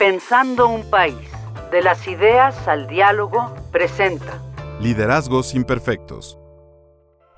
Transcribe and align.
Pensando 0.00 0.66
un 0.66 0.88
país, 0.88 1.14
de 1.70 1.82
las 1.82 2.08
ideas 2.08 2.66
al 2.66 2.86
diálogo, 2.86 3.54
presenta 3.70 4.40
Liderazgos 4.80 5.54
Imperfectos. 5.54 6.38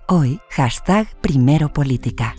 Hoy, 0.07 0.41
hashtag 0.49 1.09
Primero 1.21 1.73
Política. 1.73 2.37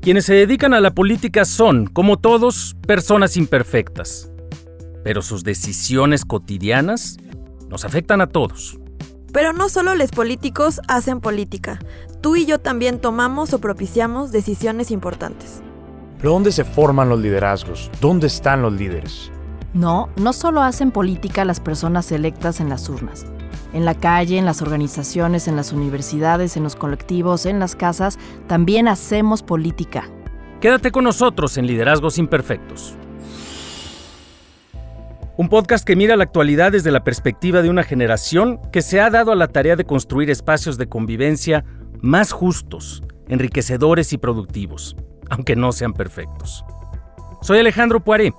Quienes 0.00 0.24
se 0.24 0.32
dedican 0.32 0.72
a 0.72 0.80
la 0.80 0.92
política 0.92 1.44
son, 1.44 1.84
como 1.84 2.16
todos, 2.16 2.76
personas 2.86 3.36
imperfectas. 3.36 4.30
Pero 5.04 5.20
sus 5.20 5.44
decisiones 5.44 6.24
cotidianas 6.24 7.18
nos 7.68 7.84
afectan 7.84 8.22
a 8.22 8.28
todos. 8.28 8.78
Pero 9.34 9.52
no 9.52 9.68
solo 9.68 9.94
los 9.96 10.10
políticos 10.12 10.80
hacen 10.88 11.20
política. 11.20 11.78
Tú 12.22 12.36
y 12.36 12.46
yo 12.46 12.58
también 12.58 13.02
tomamos 13.02 13.52
o 13.52 13.60
propiciamos 13.60 14.32
decisiones 14.32 14.90
importantes. 14.90 15.60
¿Pero 16.18 16.32
dónde 16.32 16.50
se 16.50 16.64
forman 16.64 17.08
los 17.08 17.20
liderazgos? 17.20 17.90
¿Dónde 18.00 18.26
están 18.26 18.60
los 18.60 18.72
líderes? 18.72 19.30
No, 19.72 20.08
no 20.16 20.32
solo 20.32 20.62
hacen 20.62 20.90
política 20.90 21.44
las 21.44 21.60
personas 21.60 22.10
electas 22.10 22.58
en 22.58 22.68
las 22.68 22.88
urnas. 22.88 23.24
En 23.72 23.84
la 23.84 23.94
calle, 23.94 24.36
en 24.36 24.44
las 24.44 24.60
organizaciones, 24.60 25.46
en 25.46 25.54
las 25.54 25.72
universidades, 25.72 26.56
en 26.56 26.64
los 26.64 26.74
colectivos, 26.74 27.46
en 27.46 27.60
las 27.60 27.76
casas, 27.76 28.18
también 28.48 28.88
hacemos 28.88 29.44
política. 29.44 30.08
Quédate 30.60 30.90
con 30.90 31.04
nosotros 31.04 31.56
en 31.56 31.68
Liderazgos 31.68 32.18
Imperfectos. 32.18 32.96
Un 35.36 35.48
podcast 35.48 35.86
que 35.86 35.94
mira 35.94 36.16
la 36.16 36.24
actualidad 36.24 36.72
desde 36.72 36.90
la 36.90 37.04
perspectiva 37.04 37.62
de 37.62 37.70
una 37.70 37.84
generación 37.84 38.58
que 38.72 38.82
se 38.82 39.00
ha 39.00 39.08
dado 39.08 39.30
a 39.30 39.36
la 39.36 39.46
tarea 39.46 39.76
de 39.76 39.84
construir 39.84 40.30
espacios 40.30 40.78
de 40.78 40.88
convivencia 40.88 41.64
más 42.00 42.32
justos, 42.32 43.04
enriquecedores 43.28 44.12
y 44.12 44.18
productivos 44.18 44.96
aunque 45.30 45.56
no 45.56 45.72
sean 45.72 45.92
perfectos. 45.92 46.64
Soy 47.40 47.58
Alejandro 47.58 48.00
Poiré. 48.00 48.34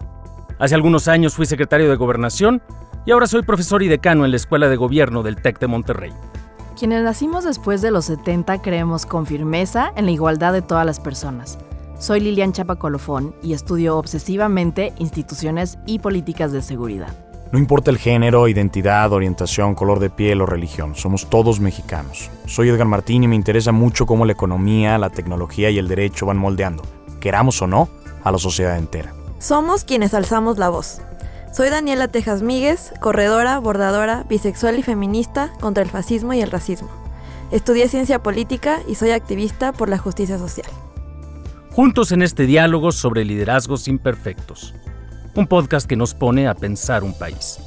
Hace 0.60 0.76
algunos 0.76 1.08
años 1.08 1.36
fui 1.36 1.46
secretario 1.46 1.90
de 1.90 1.96
Gobernación 1.96 2.62
y 3.06 3.12
ahora 3.12 3.28
soy 3.28 3.44
profesor 3.44 3.82
y 3.82 3.88
decano 3.88 4.26
en 4.26 4.32
la 4.32 4.38
Escuela 4.38 4.68
de 4.68 4.76
Gobierno 4.76 5.24
del 5.24 5.42
TEC 5.42 5.60
de 5.60 5.68
Monterrey. 5.68 6.12
Quienes 6.78 7.04
nacimos 7.04 7.44
después 7.44 7.82
de 7.82 7.92
los 7.92 8.06
70 8.06 8.62
creemos 8.62 9.06
con 9.06 9.26
firmeza 9.26 9.92
en 9.96 10.06
la 10.06 10.12
igualdad 10.12 10.54
de 10.54 10.62
todas 10.62 10.86
las 10.86 11.00
personas. 11.00 11.58
Soy 11.98 12.22
Lilian 12.22 12.54
Chapa 12.54 12.78
Colofón 12.78 13.36
y 13.44 13.54
estudio 13.54 13.98
obsesivamente 13.98 14.94
instituciones 14.98 15.78
y 15.86 16.00
políticas 16.00 16.52
de 16.54 16.62
seguridad. 16.62 17.14
No 17.52 17.58
importa 17.58 17.90
el 17.90 17.98
género, 17.98 18.48
identidad, 18.48 19.12
orientación, 19.12 19.74
color 19.74 20.00
de 20.00 20.12
piel 20.12 20.42
o 20.42 20.46
religión, 20.46 20.94
somos 20.94 21.32
todos 21.32 21.60
mexicanos. 21.60 22.30
Soy 22.46 22.70
Edgar 22.70 22.86
Martín 22.86 23.24
y 23.24 23.28
me 23.28 23.36
interesa 23.36 23.72
mucho 23.72 24.06
cómo 24.06 24.24
la 24.26 24.34
economía, 24.34 25.00
la 25.00 25.10
tecnología 25.10 25.72
y 25.72 25.80
el 25.80 25.88
derecho 25.88 26.28
van 26.28 26.38
moldeando, 26.38 26.84
queramos 27.20 27.60
o 27.64 27.66
no, 27.66 27.90
a 28.24 28.32
la 28.32 28.38
sociedad 28.38 28.78
entera. 28.78 29.16
Somos 29.40 29.84
quienes 29.84 30.14
alzamos 30.14 30.60
la 30.60 30.70
voz. 30.70 31.02
Soy 31.52 31.72
Daniela 31.72 32.08
Tejas 32.08 32.44
Míguez, 32.44 32.94
corredora, 33.00 33.58
bordadora, 33.58 34.26
bisexual 34.30 34.78
y 34.78 34.84
feminista 34.84 35.52
contra 35.60 35.82
el 35.82 35.90
fascismo 35.90 36.34
y 36.36 36.42
el 36.42 36.52
racismo. 36.52 36.90
Estudié 37.50 37.90
ciencia 37.90 38.22
política 38.22 38.82
y 38.88 38.94
soy 38.94 39.10
activista 39.10 39.74
por 39.74 39.90
la 39.90 39.98
justicia 39.98 40.38
social. 40.38 40.70
Juntos 41.72 42.12
en 42.12 42.22
este 42.22 42.46
diálogo 42.46 42.92
sobre 42.92 43.26
liderazgos 43.26 43.88
imperfectos 43.88 44.76
un 45.36 45.48
podcast 45.48 45.88
que 45.88 45.96
nos 45.96 46.14
pone 46.14 46.48
a 46.48 46.56
pensar 46.56 47.04
un 47.04 47.18
país. 47.18 47.60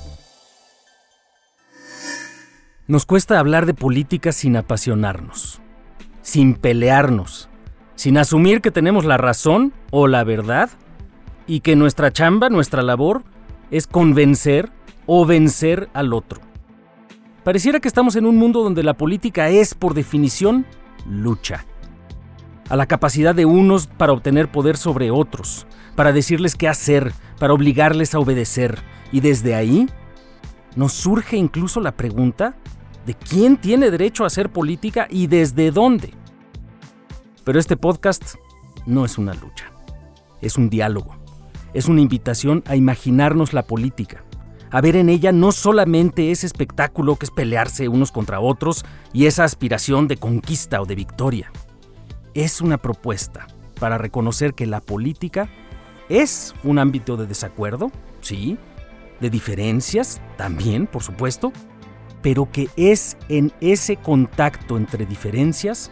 Nos 2.87 3.07
cuesta 3.07 3.39
hablar 3.39 3.67
de 3.67 3.75
política 3.75 4.33
sin 4.33 4.57
apasionarnos, 4.57 5.61
sin 6.21 6.55
pelearnos, 6.55 7.49
sin 7.95 8.19
asumir 8.19 8.61
que 8.61 8.71
tenemos 8.71 9.05
la 9.05 9.17
razón 9.17 9.73
o 9.91 10.09
la 10.09 10.25
verdad 10.25 10.71
y 11.47 11.61
que 11.61 11.77
nuestra 11.77 12.13
chamba, 12.13 12.49
nuestra 12.51 12.83
labor, 12.83 13.23
es 13.71 13.87
convencer 13.87 14.71
o 15.07 15.25
vencer 15.25 15.89
al 15.95 16.13
otro. 16.13 16.41
Pareciera 17.45 17.81
que 17.81 17.89
estamos 17.89 18.17
en 18.17 18.27
un 18.27 18.37
mundo 18.37 18.63
donde 18.63 18.83
la 18.83 18.95
política 18.95 19.49
es, 19.49 19.75
por 19.75 19.95
definición, 19.95 20.67
lucha. 21.09 21.65
A 22.69 22.77
la 22.77 22.87
capacidad 22.87 23.35
de 23.35 23.47
unos 23.47 23.87
para 23.87 24.13
obtener 24.13 24.51
poder 24.51 24.77
sobre 24.77 25.11
otros, 25.11 25.67
para 25.97 26.13
decirles 26.13 26.55
qué 26.55 26.69
hacer, 26.69 27.13
para 27.43 27.55
obligarles 27.55 28.15
a 28.15 28.21
obedecer. 28.21 28.79
Y 29.11 29.19
desde 29.19 29.57
ahí 29.57 29.89
nos 30.77 30.93
surge 30.93 31.37
incluso 31.37 31.81
la 31.81 31.97
pregunta 31.97 32.55
de 33.05 33.15
quién 33.15 33.57
tiene 33.57 33.91
derecho 33.91 34.23
a 34.23 34.29
hacer 34.29 34.53
política 34.53 35.09
y 35.11 35.27
desde 35.27 35.73
dónde. 35.73 36.15
Pero 37.43 37.59
este 37.59 37.77
podcast 37.77 38.37
no 38.87 39.05
es 39.05 39.19
una 39.19 39.35
lucha, 39.35 39.73
es 40.41 40.57
un 40.57 40.71
diálogo, 40.71 41.17
es 41.75 41.87
una 41.87 42.01
invitación 42.01 42.63
a 42.65 42.77
imaginarnos 42.77 43.53
la 43.53 43.65
política, 43.65 44.23
a 44.71 44.81
ver 44.81 44.95
en 44.95 45.09
ella 45.09 45.33
no 45.33 45.51
solamente 45.51 46.31
ese 46.31 46.47
espectáculo 46.47 47.17
que 47.17 47.27
es 47.27 47.33
pelearse 47.33 47.89
unos 47.89 48.13
contra 48.13 48.39
otros 48.39 48.85
y 49.13 49.27
esa 49.27 49.43
aspiración 49.43 50.07
de 50.07 50.17
conquista 50.17 50.81
o 50.81 50.87
de 50.87 50.95
victoria. 50.95 51.51
Es 52.35 52.61
una 52.61 52.79
propuesta 52.79 53.49
para 53.81 53.99
reconocer 53.99 54.55
que 54.55 54.67
la 54.67 54.81
política 54.81 55.51
es 56.09 56.55
un 56.65 56.79
ámbito 56.79 57.17
de 57.17 57.27
desacuerdo, 57.27 57.91
sí, 58.21 58.59
de 59.21 59.31
diferencias 59.31 60.21
también, 60.37 60.87
por 60.87 61.03
supuesto, 61.03 61.53
pero 62.23 62.51
que 62.51 62.69
es 62.77 63.17
en 63.29 63.53
ese 63.61 63.97
contacto 63.97 64.77
entre 64.77 65.07
diferencias 65.07 65.91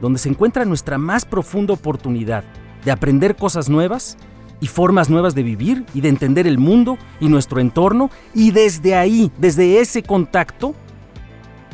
donde 0.00 0.18
se 0.18 0.28
encuentra 0.28 0.64
nuestra 0.64 0.98
más 0.98 1.24
profunda 1.24 1.74
oportunidad 1.74 2.44
de 2.84 2.90
aprender 2.90 3.36
cosas 3.36 3.68
nuevas 3.68 4.16
y 4.60 4.66
formas 4.66 5.10
nuevas 5.10 5.34
de 5.34 5.42
vivir 5.42 5.84
y 5.94 6.00
de 6.00 6.08
entender 6.08 6.46
el 6.46 6.58
mundo 6.58 6.98
y 7.20 7.28
nuestro 7.28 7.60
entorno. 7.60 8.10
Y 8.34 8.50
desde 8.50 8.94
ahí, 8.94 9.32
desde 9.38 9.80
ese 9.80 10.02
contacto, 10.02 10.74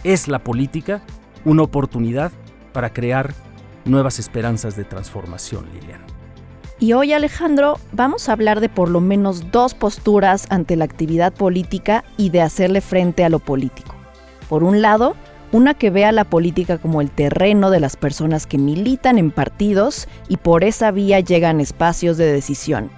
es 0.05 0.29
la 0.29 0.43
política 0.45 1.03
una 1.45 1.63
oportunidad 1.63 2.33
para 2.73 2.93
crear 2.93 3.35
nuevas 3.85 4.19
esperanzas 4.19 4.77
de 4.77 4.85
transformación, 4.85 5.67
Liliana. 5.73 6.18
Y 6.81 6.93
hoy, 6.93 7.13
Alejandro, 7.13 7.77
vamos 7.91 8.29
a 8.29 8.33
hablar 8.33 8.61
de 8.61 8.69
por 8.69 8.89
lo 8.89 9.01
menos 9.01 9.51
dos 9.51 9.75
posturas 9.75 10.47
ante 10.49 10.77
la 10.77 10.85
actividad 10.85 11.33
política 11.33 12.05
y 12.17 12.31
de 12.31 12.41
hacerle 12.41 12.81
frente 12.81 13.25
a 13.25 13.29
lo 13.29 13.41
político. 13.41 13.97
Por 14.49 14.63
un 14.63 14.81
lado, 14.81 15.17
una 15.51 15.75
que 15.75 15.91
ve 15.91 16.05
a 16.05 16.13
la 16.13 16.23
política 16.23 16.79
como 16.79 17.01
el 17.01 17.11
terreno 17.11 17.71
de 17.71 17.81
las 17.81 17.97
personas 17.97 18.47
que 18.47 18.59
militan 18.59 19.19
en 19.19 19.33
partidos 19.33 20.07
y 20.29 20.37
por 20.37 20.63
esa 20.63 20.93
vía 20.93 21.19
llegan 21.19 21.61
espacios 21.61 22.17
de 22.17 22.31
decisión. 22.31 22.91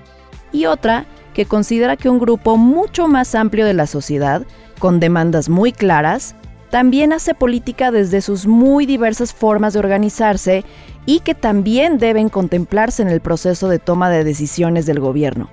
Y 0.53 0.67
otra 0.67 1.07
que 1.33 1.47
considera 1.47 1.97
que 1.97 2.11
un 2.11 2.19
grupo 2.19 2.59
mucho 2.59 3.09
más 3.09 3.35
amplio 3.35 3.65
de 3.65 3.73
la 3.73 3.87
sociedad, 3.87 4.43
con 4.79 5.01
demandas 5.01 5.49
muy 5.49 5.73
claras, 5.73 6.35
también 6.70 7.12
hace 7.12 7.34
política 7.34 7.91
desde 7.91 8.20
sus 8.20 8.47
muy 8.47 8.86
diversas 8.86 9.34
formas 9.34 9.72
de 9.72 9.81
organizarse 9.81 10.64
y 11.04 11.20
que 11.20 11.34
también 11.34 11.98
deben 11.98 12.28
contemplarse 12.28 13.03
en 13.03 13.08
el 13.08 13.20
proceso 13.20 13.69
de 13.69 13.78
toma 13.78 14.08
de 14.10 14.25
decisiones 14.25 14.86
del 14.86 15.00
gobierno. 15.00 15.50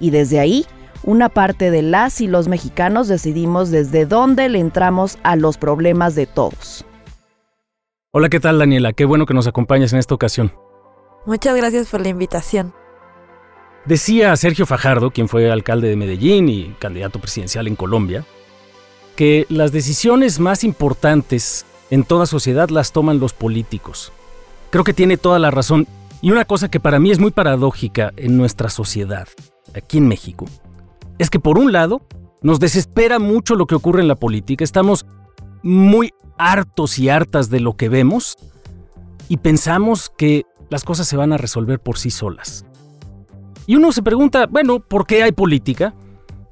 Y 0.00 0.10
desde 0.10 0.40
ahí, 0.40 0.66
una 1.04 1.28
parte 1.28 1.70
de 1.70 1.82
las 1.82 2.20
y 2.20 2.26
los 2.26 2.48
mexicanos 2.48 3.06
decidimos 3.06 3.70
desde 3.70 4.06
dónde 4.06 4.48
le 4.48 4.58
entramos 4.58 5.18
a 5.22 5.36
los 5.36 5.56
problemas 5.56 6.14
de 6.14 6.26
todos. 6.26 6.84
Hola, 8.10 8.28
¿qué 8.28 8.40
tal 8.40 8.58
Daniela? 8.58 8.92
Qué 8.92 9.04
bueno 9.04 9.26
que 9.26 9.34
nos 9.34 9.46
acompañes 9.46 9.92
en 9.92 9.98
esta 9.98 10.14
ocasión. 10.14 10.52
Muchas 11.26 11.56
gracias 11.56 11.88
por 11.88 12.00
la 12.00 12.08
invitación. 12.08 12.72
Decía 13.84 14.34
Sergio 14.34 14.66
Fajardo, 14.66 15.12
quien 15.12 15.28
fue 15.28 15.50
alcalde 15.50 15.88
de 15.88 15.96
Medellín 15.96 16.48
y 16.48 16.74
candidato 16.80 17.20
presidencial 17.20 17.68
en 17.68 17.76
Colombia, 17.76 18.24
que 19.16 19.46
las 19.48 19.72
decisiones 19.72 20.38
más 20.38 20.62
importantes 20.62 21.66
en 21.90 22.04
toda 22.04 22.26
sociedad 22.26 22.68
las 22.68 22.92
toman 22.92 23.18
los 23.18 23.32
políticos. 23.32 24.12
Creo 24.70 24.84
que 24.84 24.92
tiene 24.92 25.16
toda 25.16 25.38
la 25.38 25.50
razón. 25.50 25.86
Y 26.20 26.30
una 26.30 26.44
cosa 26.44 26.70
que 26.70 26.80
para 26.80 26.98
mí 26.98 27.10
es 27.10 27.18
muy 27.18 27.30
paradójica 27.30 28.12
en 28.16 28.36
nuestra 28.36 28.68
sociedad, 28.68 29.28
aquí 29.74 29.98
en 29.98 30.08
México, 30.08 30.46
es 31.18 31.30
que 31.30 31.40
por 31.40 31.58
un 31.58 31.72
lado 31.72 32.02
nos 32.42 32.60
desespera 32.60 33.18
mucho 33.18 33.54
lo 33.54 33.66
que 33.66 33.74
ocurre 33.74 34.02
en 34.02 34.08
la 34.08 34.14
política, 34.16 34.64
estamos 34.64 35.06
muy 35.62 36.12
hartos 36.38 36.98
y 36.98 37.08
hartas 37.08 37.50
de 37.50 37.60
lo 37.60 37.76
que 37.76 37.88
vemos 37.88 38.36
y 39.28 39.38
pensamos 39.38 40.10
que 40.16 40.44
las 40.68 40.84
cosas 40.84 41.06
se 41.06 41.16
van 41.16 41.32
a 41.32 41.38
resolver 41.38 41.80
por 41.80 41.98
sí 41.98 42.10
solas. 42.10 42.64
Y 43.66 43.76
uno 43.76 43.92
se 43.92 44.02
pregunta, 44.02 44.46
bueno, 44.46 44.80
¿por 44.80 45.06
qué 45.06 45.22
hay 45.22 45.32
política? 45.32 45.94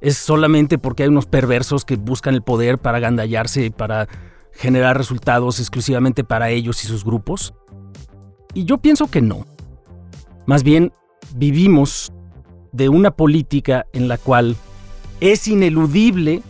¿Es 0.05 0.19
solamente 0.19 0.77
porque 0.77 1.05
hay 1.05 1.09
unos 1.09 1.25
perversos 1.25 1.87
que 1.87 1.97
buscan 1.97 2.35
el 2.35 2.43
poder 2.43 2.77
para 2.77 2.99
agandallarse, 2.99 3.71
para 3.71 4.07
generar 4.53 4.99
resultados 4.99 5.59
exclusivamente 5.61 6.25
para 6.25 6.51
ellos 6.51 6.85
y 6.85 6.87
sus 6.87 7.07
grupos? 7.07 7.55
Y 8.53 8.67
yo 8.67 8.77
pienso 8.77 9.11
que 9.11 9.23
no. 9.23 9.47
Más 10.45 10.63
bien, 10.63 10.93
vivimos 11.35 12.13
de 12.73 12.91
una 12.91 13.13
política 13.13 13.87
en 13.95 14.07
la 14.09 14.19
cual 14.19 14.57
es 15.21 15.49
ineludible 15.49 16.43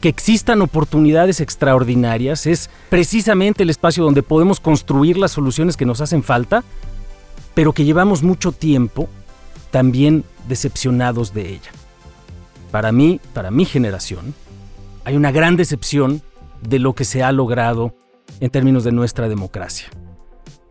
que 0.00 0.08
existan 0.08 0.62
oportunidades 0.62 1.40
extraordinarias, 1.40 2.46
es 2.46 2.70
precisamente 2.90 3.64
el 3.64 3.70
espacio 3.70 4.04
donde 4.04 4.22
podemos 4.22 4.60
construir 4.60 5.18
las 5.18 5.32
soluciones 5.32 5.76
que 5.76 5.84
nos 5.84 6.00
hacen 6.00 6.22
falta, 6.22 6.62
pero 7.54 7.72
que 7.72 7.84
llevamos 7.84 8.22
mucho 8.22 8.52
tiempo 8.52 9.08
también 9.72 10.22
decepcionados 10.46 11.34
de 11.34 11.48
ella. 11.48 11.72
Para 12.70 12.92
mí, 12.92 13.20
para 13.32 13.50
mi 13.50 13.64
generación, 13.64 14.34
hay 15.04 15.16
una 15.16 15.32
gran 15.32 15.56
decepción 15.56 16.22
de 16.62 16.78
lo 16.78 16.94
que 16.94 17.04
se 17.04 17.22
ha 17.22 17.32
logrado 17.32 17.94
en 18.40 18.50
términos 18.50 18.84
de 18.84 18.92
nuestra 18.92 19.28
democracia. 19.28 19.88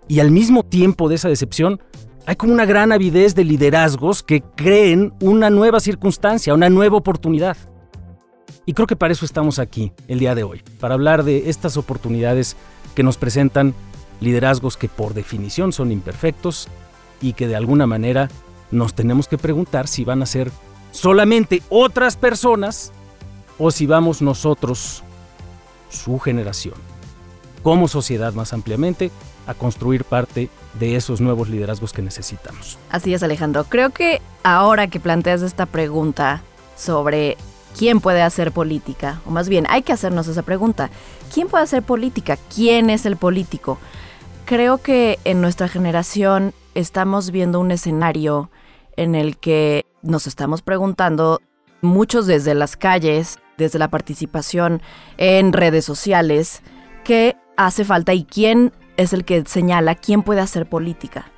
Y 0.07 0.19
al 0.19 0.31
mismo 0.31 0.63
tiempo 0.63 1.09
de 1.09 1.15
esa 1.15 1.29
decepción, 1.29 1.81
hay 2.25 2.35
como 2.35 2.53
una 2.53 2.65
gran 2.65 2.91
avidez 2.91 3.35
de 3.35 3.43
liderazgos 3.43 4.23
que 4.23 4.41
creen 4.41 5.13
una 5.19 5.49
nueva 5.49 5.79
circunstancia, 5.79 6.53
una 6.53 6.69
nueva 6.69 6.97
oportunidad. 6.97 7.57
Y 8.65 8.73
creo 8.73 8.87
que 8.87 8.95
para 8.95 9.13
eso 9.13 9.25
estamos 9.25 9.59
aquí 9.59 9.91
el 10.07 10.19
día 10.19 10.35
de 10.35 10.43
hoy, 10.43 10.61
para 10.79 10.93
hablar 10.93 11.23
de 11.23 11.49
estas 11.49 11.75
oportunidades 11.75 12.55
que 12.95 13.03
nos 13.03 13.17
presentan 13.17 13.73
liderazgos 14.21 14.77
que 14.77 14.89
por 14.89 15.13
definición 15.13 15.71
son 15.73 15.91
imperfectos 15.91 16.67
y 17.21 17.33
que 17.33 17.47
de 17.47 17.55
alguna 17.55 17.87
manera 17.87 18.29
nos 18.71 18.93
tenemos 18.93 19.27
que 19.27 19.37
preguntar 19.37 19.87
si 19.87 20.03
van 20.05 20.21
a 20.21 20.25
ser 20.25 20.51
solamente 20.91 21.61
otras 21.69 22.15
personas 22.15 22.91
o 23.57 23.71
si 23.71 23.85
vamos 23.85 24.21
nosotros, 24.21 25.03
su 25.89 26.19
generación, 26.19 26.75
como 27.63 27.87
sociedad 27.87 28.33
más 28.33 28.53
ampliamente, 28.53 29.11
a 29.47 29.53
construir 29.53 30.05
parte 30.05 30.49
de 30.79 30.95
esos 30.95 31.19
nuevos 31.21 31.49
liderazgos 31.49 31.91
que 31.91 32.01
necesitamos. 32.01 32.77
Así 32.89 33.13
es, 33.13 33.23
Alejandro. 33.23 33.65
Creo 33.65 33.89
que 33.89 34.21
ahora 34.43 34.87
que 34.87 34.99
planteas 34.99 35.41
esta 35.41 35.65
pregunta 35.65 36.41
sobre 36.77 37.35
quién 37.77 37.99
puede 37.99 38.21
hacer 38.21 38.51
política, 38.51 39.21
o 39.25 39.31
más 39.31 39.49
bien 39.49 39.65
hay 39.69 39.81
que 39.81 39.91
hacernos 39.91 40.27
esa 40.27 40.43
pregunta, 40.43 40.89
¿quién 41.33 41.47
puede 41.47 41.63
hacer 41.63 41.83
política? 41.83 42.37
¿Quién 42.53 42.89
es 42.89 43.05
el 43.05 43.17
político? 43.17 43.77
Creo 44.45 44.79
que 44.79 45.19
en 45.25 45.41
nuestra 45.41 45.67
generación 45.67 46.53
estamos 46.75 47.31
viendo 47.31 47.59
un 47.59 47.71
escenario 47.71 48.49
en 48.99 49.15
el 49.15 49.37
que 49.37 49.85
nos 50.01 50.27
estamos 50.27 50.61
preguntando, 50.61 51.41
muchos 51.81 52.27
desde 52.27 52.53
las 52.53 52.75
calles, 52.75 53.39
desde 53.57 53.79
la 53.79 53.89
participación 53.89 54.81
en 55.17 55.53
redes 55.53 55.85
sociales, 55.85 56.61
qué 57.05 57.37
hace 57.55 57.85
falta 57.85 58.13
y 58.13 58.25
quién 58.25 58.73
es 58.97 59.13
el 59.13 59.23
que 59.23 59.45
señala 59.45 59.95
quién 59.95 60.21
puede 60.21 60.41
hacer 60.41 60.67
política. 60.67 61.31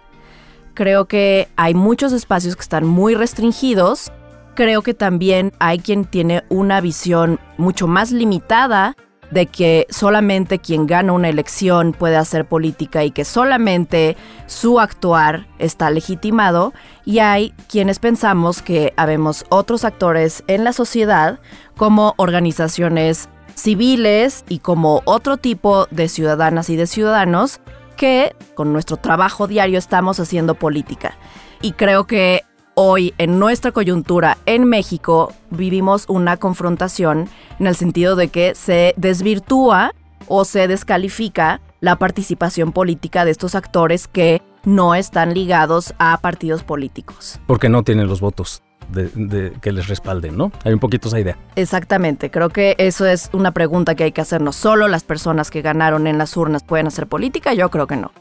Creo 0.74 1.08
que 1.08 1.50
hay 1.56 1.76
muchos 1.76 2.14
espacios 2.14 2.56
que 2.56 2.64
están 2.64 2.88
muy 2.88 3.14
restringidos. 3.14 4.12
Creo 4.56 4.82
que 4.82 4.96
también 4.96 5.54
hay 5.60 5.78
quien 5.78 6.06
tiene 6.06 6.44
una 6.50 6.82
visión 6.82 7.40
mucho 7.58 7.86
más 7.86 8.12
limitada 8.12 8.96
de 9.32 9.48
que 9.48 9.88
solamente 9.90 10.60
quien 10.60 10.86
gana 10.86 11.14
una 11.14 11.30
elección 11.30 11.94
puede 11.94 12.18
hacer 12.18 12.46
política 12.46 13.04
y 13.04 13.12
que 13.12 13.26
solamente 13.26 14.18
su 14.46 14.80
actuar 14.80 15.48
está 15.58 15.90
legitimado 15.90 16.74
y 17.06 17.20
hay 17.20 17.54
quienes 17.70 18.00
pensamos 18.00 18.62
que 18.62 18.94
habemos 18.98 19.46
otros 19.50 19.86
actores 19.86 20.44
en 20.48 20.64
la 20.64 20.74
sociedad 20.74 21.40
como 21.78 22.14
organizaciones 22.18 23.30
civiles 23.56 24.44
y 24.50 24.60
como 24.60 25.02
otro 25.06 25.38
tipo 25.38 25.88
de 25.92 26.10
ciudadanas 26.10 26.70
y 26.70 26.76
de 26.76 26.88
ciudadanos 26.88 27.60
que 27.96 28.36
con 28.56 28.74
nuestro 28.74 28.98
trabajo 28.98 29.48
diario 29.48 29.78
estamos 29.78 30.20
haciendo 30.20 30.56
política. 30.56 31.18
Y 31.62 31.74
creo 31.74 32.08
que 32.08 32.42
hoy 32.76 33.14
en 33.18 33.40
nuestra 33.40 33.72
coyuntura 33.72 34.38
en 34.46 34.66
México 34.66 35.34
vivimos 35.50 36.06
una 36.08 36.38
confrontación 36.38 37.30
en 37.60 37.68
el 37.68 37.76
sentido 37.76 38.16
de 38.16 38.30
que 38.30 38.56
se 38.56 38.94
desvirtúa 38.98 39.94
o 40.28 40.46
se 40.46 40.68
descalifica 40.68 41.62
la 41.80 41.98
participación 41.98 42.72
política 42.72 43.26
de 43.26 43.32
estos 43.32 43.56
actores 43.56 44.08
que 44.08 44.42
no 44.64 44.96
están 44.96 45.34
ligados 45.34 45.94
a 45.98 46.18
partidos 46.22 46.64
políticos. 46.64 47.40
Porque 47.48 47.70
no 47.70 47.84
tienen 47.84 48.08
los 48.08 48.22
votos 48.22 48.62
de, 48.90 49.54
que 49.62 49.72
les 49.72 49.88
respalden, 49.88 50.38
¿no? 50.38 50.52
Hay 50.64 50.74
un 50.74 50.80
poquito 50.80 51.08
esa 51.08 51.20
idea. 51.20 51.38
Exactamente, 51.56 52.30
creo 52.30 52.50
que 52.50 52.76
eso 52.78 53.06
es 53.06 53.30
una 53.34 53.52
pregunta 53.52 53.96
que 53.96 54.04
hay 54.04 54.12
que 54.12 54.22
hacernos. 54.22 54.56
¿Solo 54.56 54.88
las 54.88 55.04
personas 55.04 55.50
que 55.50 55.62
ganaron 55.62 56.08
en 56.08 56.18
las 56.18 56.38
urnas 56.38 56.64
pueden 56.64 56.88
hacer 56.88 57.08
política? 57.08 57.54
Yo 57.54 57.70
creo 57.70 57.88
que 57.88 57.96
no. 57.96 58.12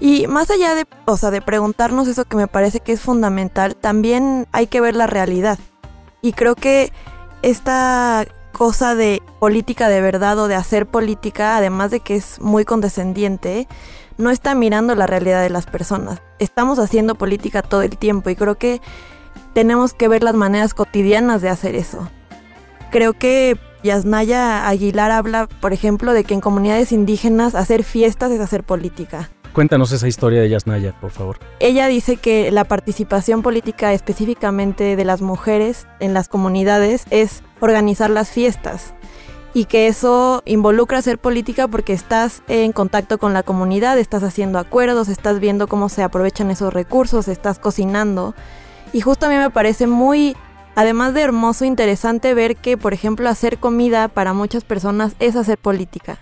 Y 0.00 0.26
más 0.26 0.50
allá 0.50 0.74
de, 0.74 0.86
o 1.04 1.16
sea, 1.18 1.30
de 1.30 1.42
preguntarnos 1.42 2.08
eso 2.08 2.24
que 2.24 2.36
me 2.36 2.46
parece 2.46 2.80
que 2.80 2.92
es 2.92 3.00
fundamental, 3.00 3.76
también 3.76 4.48
hay 4.50 4.66
que 4.66 4.80
ver 4.80 4.96
la 4.96 5.06
realidad. 5.06 5.58
Y 6.22 6.32
creo 6.32 6.54
que 6.54 6.90
esta 7.42 8.26
cosa 8.52 8.94
de 8.94 9.22
política 9.38 9.88
de 9.88 10.00
verdad 10.00 10.38
o 10.38 10.48
de 10.48 10.54
hacer 10.54 10.86
política, 10.86 11.56
además 11.56 11.90
de 11.90 12.00
que 12.00 12.16
es 12.16 12.40
muy 12.40 12.64
condescendiente, 12.64 13.68
no 14.16 14.30
está 14.30 14.54
mirando 14.54 14.94
la 14.94 15.06
realidad 15.06 15.42
de 15.42 15.50
las 15.50 15.66
personas. 15.66 16.20
Estamos 16.38 16.78
haciendo 16.78 17.14
política 17.14 17.62
todo 17.62 17.82
el 17.82 17.96
tiempo 17.96 18.30
y 18.30 18.36
creo 18.36 18.56
que 18.56 18.80
tenemos 19.54 19.94
que 19.94 20.08
ver 20.08 20.22
las 20.22 20.34
maneras 20.34 20.74
cotidianas 20.74 21.42
de 21.42 21.48
hacer 21.48 21.74
eso. 21.74 22.08
Creo 22.90 23.12
que 23.14 23.58
Yasnaya 23.82 24.68
Aguilar 24.68 25.10
habla, 25.10 25.46
por 25.46 25.72
ejemplo, 25.72 26.12
de 26.12 26.24
que 26.24 26.34
en 26.34 26.40
comunidades 26.40 26.92
indígenas 26.92 27.54
hacer 27.54 27.84
fiestas 27.84 28.30
es 28.30 28.40
hacer 28.40 28.64
política. 28.64 29.30
Cuéntanos 29.52 29.90
esa 29.90 30.06
historia 30.06 30.40
de 30.40 30.48
Yasnaya, 30.48 30.92
por 31.00 31.10
favor. 31.10 31.38
Ella 31.58 31.88
dice 31.88 32.16
que 32.16 32.50
la 32.52 32.64
participación 32.64 33.42
política 33.42 33.92
específicamente 33.92 34.94
de 34.94 35.04
las 35.04 35.22
mujeres 35.22 35.86
en 35.98 36.14
las 36.14 36.28
comunidades 36.28 37.04
es 37.10 37.42
organizar 37.60 38.10
las 38.10 38.30
fiestas 38.30 38.94
y 39.52 39.64
que 39.64 39.88
eso 39.88 40.42
involucra 40.44 40.98
hacer 40.98 41.18
política 41.18 41.66
porque 41.66 41.92
estás 41.92 42.42
en 42.46 42.72
contacto 42.72 43.18
con 43.18 43.32
la 43.32 43.42
comunidad, 43.42 43.98
estás 43.98 44.22
haciendo 44.22 44.58
acuerdos, 44.58 45.08
estás 45.08 45.40
viendo 45.40 45.66
cómo 45.66 45.88
se 45.88 46.02
aprovechan 46.02 46.50
esos 46.50 46.72
recursos, 46.72 47.26
estás 47.26 47.58
cocinando. 47.58 48.34
Y 48.92 49.00
justo 49.00 49.26
a 49.26 49.28
mí 49.28 49.34
me 49.34 49.50
parece 49.50 49.88
muy, 49.88 50.36
además 50.76 51.14
de 51.14 51.22
hermoso, 51.22 51.64
interesante 51.64 52.34
ver 52.34 52.56
que, 52.56 52.76
por 52.76 52.94
ejemplo, 52.94 53.28
hacer 53.28 53.58
comida 53.58 54.06
para 54.06 54.32
muchas 54.32 54.62
personas 54.62 55.14
es 55.18 55.34
hacer 55.34 55.58
política. 55.58 56.18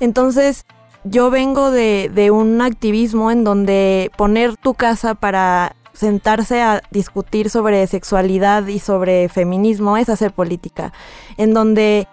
Entonces, 0.00 0.64
yo 1.04 1.30
vengo 1.30 1.70
de, 1.70 2.10
de 2.12 2.30
un 2.30 2.60
activismo 2.60 3.30
en 3.30 3.44
donde 3.44 4.10
poner 4.16 4.56
tu 4.56 4.74
casa 4.74 5.14
para 5.14 5.74
sentarse 5.92 6.62
a 6.62 6.82
discutir 6.90 7.50
sobre 7.50 7.86
sexualidad 7.86 8.66
y 8.66 8.78
sobre 8.78 9.28
feminismo 9.28 9.96
es 9.96 10.08
hacer 10.08 10.32
política, 10.32 10.92
en 11.36 11.54
donde 11.54 12.08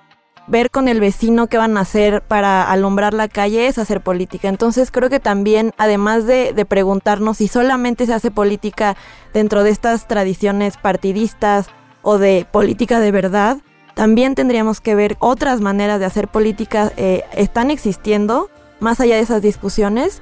ver 0.49 0.71
con 0.71 0.87
el 0.87 0.99
vecino 0.99 1.47
qué 1.47 1.57
van 1.57 1.77
a 1.77 1.81
hacer 1.81 2.21
para 2.23 2.69
alumbrar 2.69 3.13
la 3.13 3.27
calle 3.27 3.67
es 3.67 3.77
hacer 3.77 4.01
política. 4.01 4.49
Entonces 4.49 4.91
creo 4.91 5.09
que 5.09 5.19
también, 5.19 5.73
además 5.77 6.25
de, 6.25 6.53
preguntarnos 6.67 7.37
si 7.37 7.47
solamente 7.47 8.05
se 8.05 8.13
hace 8.13 8.31
política 8.31 8.97
dentro 9.33 9.63
de 9.63 9.69
estas 9.69 10.07
tradiciones 10.07 10.77
partidistas 10.77 11.67
o 12.01 12.17
de 12.17 12.47
política 12.51 12.99
de 12.99 13.11
verdad, 13.11 13.57
también 13.93 14.33
tendríamos 14.35 14.81
que 14.81 14.95
ver 14.95 15.17
otras 15.19 15.61
maneras 15.61 15.99
de 15.99 16.05
hacer 16.05 16.27
política 16.27 16.91
eh, 16.97 17.23
están 17.33 17.69
existiendo 17.69 18.49
más 18.79 18.99
allá 18.99 19.15
de 19.15 19.21
esas 19.21 19.41
discusiones 19.41 20.21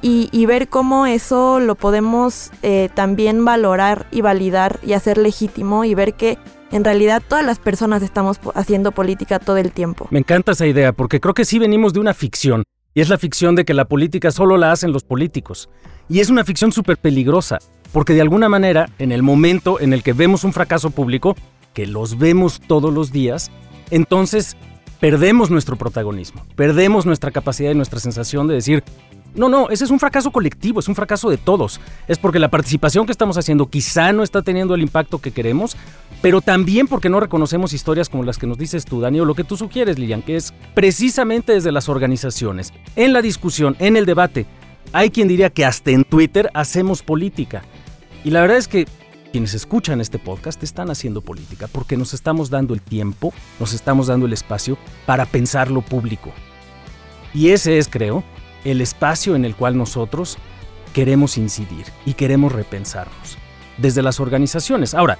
y, 0.00 0.46
ver 0.46 0.68
cómo 0.68 1.06
eso 1.06 1.58
lo 1.60 1.74
podemos 1.74 2.50
eh, 2.62 2.88
también 2.94 3.44
valorar 3.44 4.06
y 4.12 4.20
validar 4.20 4.78
y 4.82 4.92
hacer 4.92 5.18
legítimo 5.18 5.84
y 5.84 5.94
ver 5.94 6.14
que 6.14 6.38
en 6.70 6.84
realidad 6.84 7.22
todas 7.26 7.44
las 7.44 7.58
personas 7.58 8.02
estamos 8.02 8.38
haciendo 8.54 8.92
política 8.92 9.38
todo 9.38 9.56
el 9.56 9.72
tiempo. 9.72 10.06
Me 10.10 10.20
encanta 10.20 10.52
esa 10.52 10.66
idea 10.66 10.92
porque 10.92 11.20
creo 11.20 11.34
que 11.34 11.44
sí 11.44 11.58
venimos 11.58 11.92
de 11.92 12.00
una 12.00 12.14
ficción 12.14 12.62
y 12.94 13.00
es 13.00 13.08
la 13.08 13.18
ficción 13.18 13.54
de 13.54 13.64
que 13.64 13.74
la 13.74 13.86
política 13.86 14.30
solo 14.30 14.56
la 14.56 14.72
hacen 14.72 14.92
los 14.92 15.04
políticos. 15.04 15.68
Y 16.08 16.20
es 16.20 16.30
una 16.30 16.44
ficción 16.44 16.72
súper 16.72 16.96
peligrosa 16.96 17.58
porque 17.92 18.14
de 18.14 18.20
alguna 18.20 18.48
manera 18.48 18.88
en 18.98 19.12
el 19.12 19.22
momento 19.22 19.80
en 19.80 19.92
el 19.92 20.02
que 20.02 20.12
vemos 20.12 20.44
un 20.44 20.52
fracaso 20.52 20.90
público, 20.90 21.36
que 21.74 21.86
los 21.86 22.18
vemos 22.18 22.60
todos 22.60 22.92
los 22.92 23.12
días, 23.12 23.50
entonces 23.90 24.56
perdemos 25.00 25.50
nuestro 25.50 25.76
protagonismo, 25.76 26.44
perdemos 26.56 27.06
nuestra 27.06 27.30
capacidad 27.30 27.70
y 27.70 27.74
nuestra 27.74 28.00
sensación 28.00 28.48
de 28.48 28.54
decir, 28.54 28.84
no, 29.34 29.48
no, 29.48 29.68
ese 29.70 29.84
es 29.84 29.90
un 29.90 30.00
fracaso 30.00 30.30
colectivo, 30.30 30.80
es 30.80 30.88
un 30.88 30.94
fracaso 30.94 31.30
de 31.30 31.36
todos. 31.36 31.80
Es 32.08 32.18
porque 32.18 32.38
la 32.38 32.50
participación 32.50 33.06
que 33.06 33.12
estamos 33.12 33.36
haciendo 33.36 33.66
quizá 33.66 34.12
no 34.12 34.22
está 34.22 34.42
teniendo 34.42 34.74
el 34.74 34.82
impacto 34.82 35.18
que 35.18 35.30
queremos, 35.30 35.76
pero 36.22 36.40
también 36.40 36.88
porque 36.88 37.08
no 37.08 37.20
reconocemos 37.20 37.72
historias 37.72 38.08
como 38.08 38.24
las 38.24 38.38
que 38.38 38.46
nos 38.46 38.58
dices 38.58 38.84
tú, 38.84 39.00
Dani, 39.00 39.20
o 39.20 39.24
lo 39.24 39.34
que 39.34 39.44
tú 39.44 39.56
sugieres, 39.56 39.98
Lilian, 39.98 40.22
que 40.22 40.36
es 40.36 40.52
precisamente 40.74 41.52
desde 41.52 41.72
las 41.72 41.88
organizaciones, 41.88 42.72
en 42.96 43.12
la 43.12 43.22
discusión, 43.22 43.76
en 43.78 43.96
el 43.96 44.06
debate. 44.06 44.46
Hay 44.92 45.10
quien 45.10 45.28
diría 45.28 45.50
que 45.50 45.66
hasta 45.66 45.90
en 45.90 46.04
Twitter 46.04 46.50
hacemos 46.54 47.02
política. 47.02 47.62
Y 48.24 48.30
la 48.30 48.40
verdad 48.40 48.56
es 48.56 48.66
que 48.66 48.86
quienes 49.32 49.54
escuchan 49.54 50.00
este 50.00 50.18
podcast 50.18 50.62
están 50.62 50.90
haciendo 50.90 51.20
política 51.20 51.68
porque 51.70 51.96
nos 51.96 52.14
estamos 52.14 52.50
dando 52.50 52.74
el 52.74 52.82
tiempo, 52.82 53.32
nos 53.60 53.72
estamos 53.72 54.06
dando 54.06 54.26
el 54.26 54.32
espacio 54.32 54.78
para 55.06 55.26
pensar 55.26 55.70
lo 55.70 55.82
público. 55.82 56.32
Y 57.34 57.50
ese 57.50 57.78
es, 57.78 57.88
creo, 57.88 58.24
el 58.64 58.80
espacio 58.80 59.36
en 59.36 59.44
el 59.44 59.54
cual 59.54 59.76
nosotros 59.76 60.38
queremos 60.94 61.36
incidir 61.38 61.86
y 62.06 62.14
queremos 62.14 62.52
repensarnos 62.52 63.38
desde 63.76 64.02
las 64.02 64.20
organizaciones. 64.20 64.94
Ahora, 64.94 65.18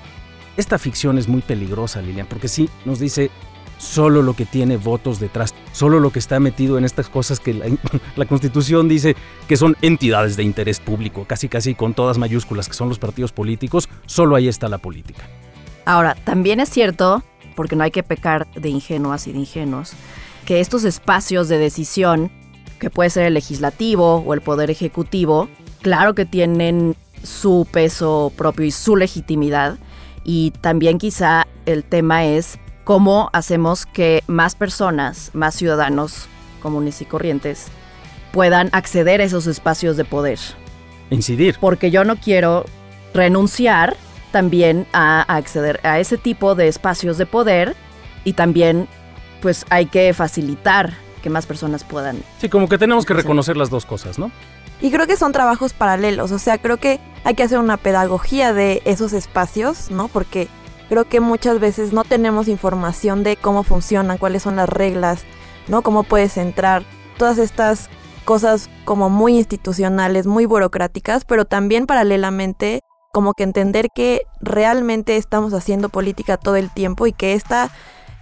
esta 0.57 0.79
ficción 0.79 1.19
es 1.19 1.29
muy 1.29 1.43
peligrosa, 1.43 2.03
Lilian, 2.03 2.27
porque 2.27 2.49
sí 2.49 2.69
nos 2.85 2.99
dice 2.99 3.31
solo 3.79 4.23
lo 4.23 4.35
que 4.35 4.45
tiene 4.45 4.77
votos 4.77 5.21
detrás, 5.21 5.55
solo 5.73 6.01
lo 6.01 6.11
que 6.11 6.19
está 6.19 6.39
metido 6.41 6.77
en 6.77 6.85
estas 6.85 7.09
cosas 7.09 7.41
que 7.41 7.55
la, 8.17 8.27
Constitución 8.27 8.89
dice 8.89 9.17
que 9.47 9.57
son 9.57 9.77
entidades 9.81 10.37
de 10.37 10.43
interés 10.43 10.81
público, 10.81 11.25
casi 11.27 11.49
casi 11.49 11.75
con 11.75 11.95
todas 11.95 12.19
mayúsculas, 12.19 12.69
que 12.69 12.75
son 12.75 12.89
los 12.89 12.99
partidos 12.99 13.33
políticos, 13.33 13.89
solo 14.07 14.37
ahí 14.37 14.49
está 14.49 14.69
la 14.69 14.79
política. 14.79 15.23
Ahora, 15.85 16.15
también 16.15 16.61
es 16.61 16.69
cierto, 16.69 17.23
porque 17.57 17.77
no 17.77 17.85
hay 17.85 17.91
que 17.91 18.03
pecar 18.03 18.47
de 18.53 18.69
ingenuas 18.69 19.27
y 19.27 19.33
de 19.33 19.39
ingenuos, 19.39 19.93
que 20.45 20.61
estos 20.61 20.85
espacios 20.85 21.49
de 21.49 21.59
decisión, 21.59 22.31
que 22.79 22.91
puede 22.91 23.11
ser 23.11 23.25
el 23.25 23.35
legislativo 23.35 24.17
o 24.17 24.35
el 24.35 24.41
poder 24.41 24.71
ejecutivo, 24.71 25.49
claro 25.81 26.15
que 26.15 26.25
tienen 26.25 26.95
su 27.23 27.67
peso 27.71 28.33
propio 28.37 28.67
y 28.67 28.71
su 28.71 28.97
legitimidad. 28.97 29.79
Y 30.25 30.53
también 30.61 30.99
quizá 30.99 31.47
el 31.67 31.85
tema 31.85 32.25
es 32.25 32.59
cómo 32.89 33.29
hacemos 33.35 33.85
que 33.85 34.25
más 34.29 34.55
personas, 34.55 35.31
más 35.35 35.55
ciudadanos 35.55 36.27
comunes 36.63 37.03
y 37.03 37.05
corrientes, 37.05 37.67
puedan 38.33 38.71
acceder 38.73 39.21
a 39.21 39.25
esos 39.25 39.47
espacios 39.47 39.99
de 39.99 40.07
poder. 40.07 40.39
Incidir. 41.11 41.59
Porque 41.61 41.91
yo 41.91 42.05
no 42.05 42.17
quiero 42.17 42.65
renunciar 43.13 43.95
también 44.33 44.87
a, 44.95 45.21
acceder 45.21 45.81
a 45.83 46.01
ese 46.01 46.17
tipo 46.17 46.55
de 46.55 46.69
espacios 46.69 47.19
de 47.19 47.27
poder 47.27 47.77
y 48.25 48.33
también 48.33 48.89
pues 49.43 49.67
hay 49.69 49.85
que 49.85 50.15
facilitar 50.15 50.95
que 51.23 51.29
más 51.29 51.45
personas 51.45 51.85
puedan. 51.85 52.23
Sí, 52.41 52.49
como 52.49 52.71
que 52.71 52.79
tenemos 52.79 53.05
que 53.05 53.13
reconocer 53.13 53.59
las 53.59 53.69
dos 53.69 53.85
cosas, 53.85 54.19
¿no? 54.19 54.31
Y 54.81 54.91
creo 54.91 55.07
que 55.07 55.19
son 55.19 55.33
trabajos 55.33 55.75
paralelos, 55.75 56.33
o 56.33 56.39
sea, 56.39 56.57
creo 56.57 56.79
que 56.79 57.01
hay 57.25 57.35
que 57.35 57.43
hacer 57.43 57.59
una 57.59 57.77
pedagogía 57.77 58.55
de 58.55 58.81
esos 58.87 59.13
espacios, 59.13 59.91
¿no? 59.91 60.09
Porque 60.09 60.49
creo 60.89 61.09
que 61.09 61.21
muchas 61.21 61.61
veces 61.61 61.93
no 61.93 62.05
tenemos 62.05 62.49
información 62.49 63.23
de 63.23 63.37
cómo 63.37 63.63
funcionan, 63.63 64.19
cuáles 64.19 64.43
son 64.43 64.57
las 64.57 64.69
reglas, 64.69 65.25
¿no? 65.69 65.83
Cómo 65.83 66.03
puedes 66.03 66.37
entrar, 66.37 66.83
todas 67.17 67.39
estas 67.39 67.89
cosas 68.25 68.69
como 68.85 69.09
muy 69.09 69.37
institucionales, 69.37 70.27
muy 70.27 70.45
burocráticas, 70.45 71.25
pero 71.25 71.45
también 71.45 71.87
paralelamente 71.87 72.81
como 73.13 73.33
que 73.33 73.43
entender 73.43 73.89
que 73.95 74.23
realmente 74.41 75.17
estamos 75.17 75.55
haciendo 75.55 75.89
política 75.89 76.37
todo 76.37 76.57
el 76.57 76.71
tiempo 76.71 77.07
y 77.07 77.13
que 77.13 77.33
esta 77.33 77.71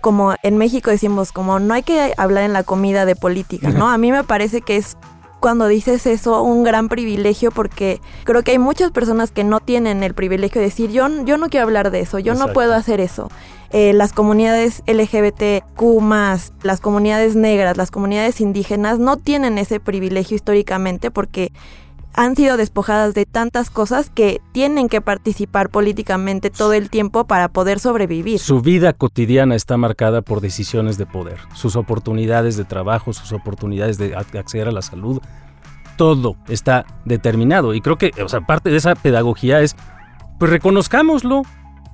como 0.00 0.35
en 0.44 0.56
México 0.56 0.90
decimos 0.90 1.32
como 1.32 1.58
no 1.58 1.75
hay 1.75 1.82
que 1.82 2.14
hablar 2.16 2.44
en 2.44 2.52
la 2.52 2.62
comida 2.62 3.04
de 3.04 3.16
política, 3.16 3.70
¿no? 3.70 3.88
A 3.88 3.99
mí 3.99 4.12
me 4.12 4.23
parece 4.23 4.61
que 4.61 4.76
es 4.76 4.96
cuando 5.46 5.68
dices 5.68 6.08
eso 6.08 6.42
un 6.42 6.64
gran 6.64 6.88
privilegio 6.88 7.52
porque 7.52 8.00
creo 8.24 8.42
que 8.42 8.50
hay 8.50 8.58
muchas 8.58 8.90
personas 8.90 9.30
que 9.30 9.44
no 9.44 9.60
tienen 9.60 10.02
el 10.02 10.12
privilegio 10.12 10.60
de 10.60 10.66
decir 10.66 10.90
yo, 10.90 11.06
yo 11.24 11.36
no 11.36 11.48
quiero 11.50 11.66
hablar 11.66 11.92
de 11.92 12.00
eso, 12.00 12.18
yo 12.18 12.34
no 12.34 12.52
puedo 12.52 12.74
hacer 12.74 12.98
eso. 12.98 13.30
Eh, 13.70 13.92
las 13.92 14.12
comunidades 14.12 14.82
LGBTQ, 14.88 16.02
las 16.64 16.80
comunidades 16.80 17.36
negras, 17.36 17.76
las 17.76 17.92
comunidades 17.92 18.40
indígenas 18.40 18.98
no 18.98 19.18
tienen 19.18 19.56
ese 19.58 19.78
privilegio 19.78 20.34
históricamente 20.34 21.12
porque 21.12 21.52
han 22.16 22.35
sido 22.35 22.56
despojadas 22.56 23.14
de 23.14 23.26
tantas 23.26 23.70
cosas 23.70 24.11
que 24.11 24.40
tienen 24.52 24.88
que 24.88 25.02
participar 25.02 25.68
políticamente 25.68 26.50
todo 26.50 26.73
el 26.73 26.88
tiempo 26.88 27.26
para 27.26 27.49
poder 27.49 27.78
sobrevivir. 27.78 28.40
Su 28.40 28.62
vida 28.62 28.94
cotidiana 28.94 29.54
está 29.54 29.76
marcada 29.76 30.23
por 30.23 30.40
decisiones 30.40 30.96
de 30.96 31.04
poder, 31.04 31.38
sus 31.54 31.76
oportunidades 31.76 32.56
de 32.56 32.64
trabajo, 32.64 33.12
sus 33.12 33.32
oportunidades 33.32 33.99
de 33.99 34.16
acceder 34.16 34.68
a 34.68 34.73
la 34.73 34.80
salud, 34.80 35.20
todo 35.96 36.37
está 36.49 36.87
determinado. 37.04 37.75
Y 37.75 37.82
creo 37.82 37.96
que, 37.96 38.12
o 38.23 38.28
sea, 38.28 38.40
parte 38.40 38.70
de 38.70 38.76
esa 38.76 38.94
pedagogía 38.94 39.61
es, 39.61 39.76
pues 40.38 40.50
reconozcámoslo 40.50 41.42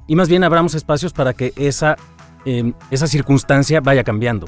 y 0.07 0.17
más 0.17 0.29
bien 0.29 0.45
abramos 0.45 0.75
espacios 0.75 1.13
para 1.13 1.35
que 1.35 1.53
esa, 1.57 1.97
em, 2.45 2.75
esa 2.91 3.09
circunstancia 3.09 3.81
vaya 3.81 4.05
cambiando. 4.05 4.47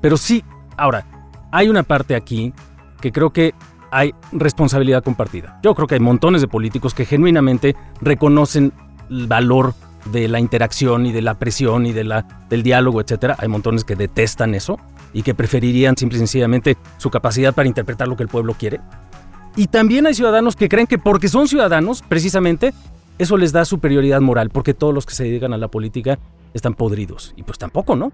Pero 0.00 0.16
sí, 0.16 0.44
ahora, 0.76 1.06
hay 1.50 1.68
una 1.68 1.82
parte 1.82 2.14
aquí 2.14 2.52
que 3.00 3.10
creo 3.10 3.30
que 3.30 3.54
hay 3.92 4.14
responsabilidad 4.32 5.04
compartida. 5.04 5.60
Yo 5.62 5.74
creo 5.74 5.86
que 5.86 5.94
hay 5.94 6.00
montones 6.00 6.40
de 6.40 6.48
políticos 6.48 6.94
que 6.94 7.04
genuinamente 7.04 7.76
reconocen 8.00 8.72
el 9.10 9.26
valor 9.26 9.74
de 10.06 10.26
la 10.28 10.40
interacción 10.40 11.06
y 11.06 11.12
de 11.12 11.22
la 11.22 11.34
presión 11.34 11.86
y 11.86 11.92
de 11.92 12.02
la, 12.02 12.26
del 12.48 12.62
diálogo, 12.62 13.00
etc. 13.00 13.34
Hay 13.38 13.48
montones 13.48 13.84
que 13.84 13.94
detestan 13.94 14.54
eso 14.54 14.78
y 15.12 15.22
que 15.22 15.34
preferirían 15.34 15.96
simple 15.96 16.16
y 16.16 16.20
sencillamente 16.20 16.76
su 16.96 17.10
capacidad 17.10 17.54
para 17.54 17.68
interpretar 17.68 18.08
lo 18.08 18.16
que 18.16 18.22
el 18.22 18.28
pueblo 18.30 18.54
quiere. 18.54 18.80
Y 19.56 19.66
también 19.66 20.06
hay 20.06 20.14
ciudadanos 20.14 20.56
que 20.56 20.70
creen 20.70 20.86
que 20.86 20.98
porque 20.98 21.28
son 21.28 21.46
ciudadanos, 21.46 22.02
precisamente, 22.02 22.72
eso 23.18 23.36
les 23.36 23.52
da 23.52 23.66
superioridad 23.66 24.22
moral, 24.22 24.48
porque 24.48 24.72
todos 24.72 24.94
los 24.94 25.04
que 25.04 25.14
se 25.14 25.24
dedican 25.24 25.52
a 25.52 25.58
la 25.58 25.68
política 25.68 26.18
están 26.54 26.72
podridos. 26.72 27.34
Y 27.36 27.42
pues 27.42 27.58
tampoco, 27.58 27.94
¿no? 27.94 28.10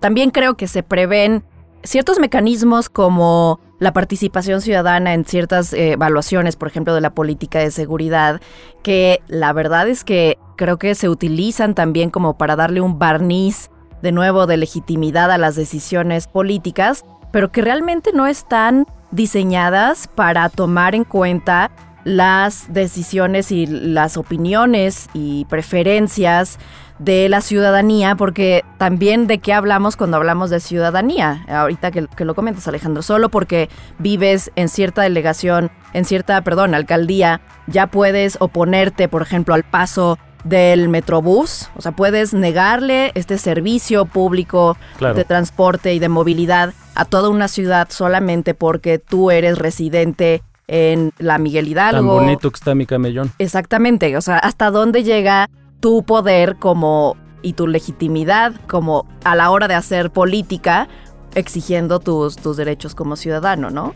También 0.00 0.30
creo 0.30 0.56
que 0.56 0.66
se 0.66 0.82
prevén 0.82 1.44
ciertos 1.84 2.18
mecanismos 2.18 2.88
como 2.88 3.60
la 3.82 3.92
participación 3.92 4.60
ciudadana 4.60 5.12
en 5.12 5.24
ciertas 5.24 5.72
eh, 5.72 5.94
evaluaciones, 5.94 6.54
por 6.54 6.68
ejemplo, 6.68 6.94
de 6.94 7.00
la 7.00 7.10
política 7.10 7.58
de 7.58 7.72
seguridad, 7.72 8.40
que 8.84 9.20
la 9.26 9.52
verdad 9.52 9.88
es 9.88 10.04
que 10.04 10.38
creo 10.56 10.78
que 10.78 10.94
se 10.94 11.08
utilizan 11.08 11.74
también 11.74 12.10
como 12.10 12.38
para 12.38 12.54
darle 12.54 12.80
un 12.80 13.00
barniz 13.00 13.70
de 14.00 14.12
nuevo 14.12 14.46
de 14.46 14.56
legitimidad 14.56 15.32
a 15.32 15.38
las 15.38 15.56
decisiones 15.56 16.28
políticas, 16.28 17.04
pero 17.32 17.50
que 17.50 17.60
realmente 17.60 18.12
no 18.14 18.28
están 18.28 18.86
diseñadas 19.10 20.06
para 20.06 20.48
tomar 20.48 20.94
en 20.94 21.02
cuenta 21.02 21.72
las 22.04 22.72
decisiones 22.72 23.50
y 23.50 23.66
las 23.66 24.16
opiniones 24.16 25.08
y 25.12 25.44
preferencias 25.46 26.60
de 27.04 27.28
la 27.28 27.40
ciudadanía, 27.40 28.14
porque 28.14 28.64
también 28.78 29.26
de 29.26 29.38
qué 29.38 29.52
hablamos 29.52 29.96
cuando 29.96 30.16
hablamos 30.16 30.50
de 30.50 30.60
ciudadanía, 30.60 31.44
ahorita 31.48 31.90
que, 31.90 32.24
lo 32.24 32.34
comentas 32.34 32.68
Alejandro, 32.68 33.02
solo 33.02 33.28
porque 33.28 33.68
vives 33.98 34.52
en 34.54 34.68
cierta 34.68 35.02
delegación, 35.02 35.70
en 35.94 36.04
cierta, 36.04 36.40
perdón, 36.42 36.74
alcaldía, 36.74 37.40
ya 37.66 37.88
puedes 37.88 38.36
oponerte, 38.40 39.08
por 39.08 39.22
ejemplo, 39.22 39.54
al 39.54 39.64
paso 39.64 40.18
del 40.44 40.88
Metrobús, 40.88 41.70
o 41.76 41.82
sea, 41.82 41.92
puedes 41.92 42.34
negarle 42.34 43.10
este 43.14 43.38
servicio 43.38 44.06
público 44.06 44.76
de 45.00 45.24
transporte 45.24 45.94
y 45.94 45.98
de 45.98 46.08
movilidad 46.08 46.72
a 46.94 47.04
toda 47.04 47.30
una 47.30 47.48
ciudad 47.48 47.88
solamente 47.90 48.54
porque 48.54 48.98
tú 48.98 49.30
eres 49.30 49.58
residente 49.58 50.42
en 50.68 51.12
la 51.18 51.38
Miguel 51.38 51.68
Hidalgo. 51.68 52.16
Tan 52.16 52.24
bonito 52.24 52.50
que 52.50 52.56
está 52.56 52.74
mi 52.74 52.86
camellón. 52.86 53.32
Exactamente, 53.38 54.16
o 54.16 54.20
sea, 54.20 54.38
hasta 54.38 54.70
dónde 54.70 55.02
llega 55.04 55.48
tu 55.82 56.04
poder 56.04 56.58
como 56.58 57.16
y 57.42 57.54
tu 57.54 57.66
legitimidad 57.66 58.54
como 58.68 59.04
a 59.24 59.34
la 59.34 59.50
hora 59.50 59.66
de 59.66 59.74
hacer 59.74 60.12
política 60.12 60.88
exigiendo 61.34 61.98
tus, 61.98 62.36
tus 62.36 62.56
derechos 62.56 62.94
como 62.94 63.16
ciudadano, 63.16 63.68
¿no? 63.68 63.92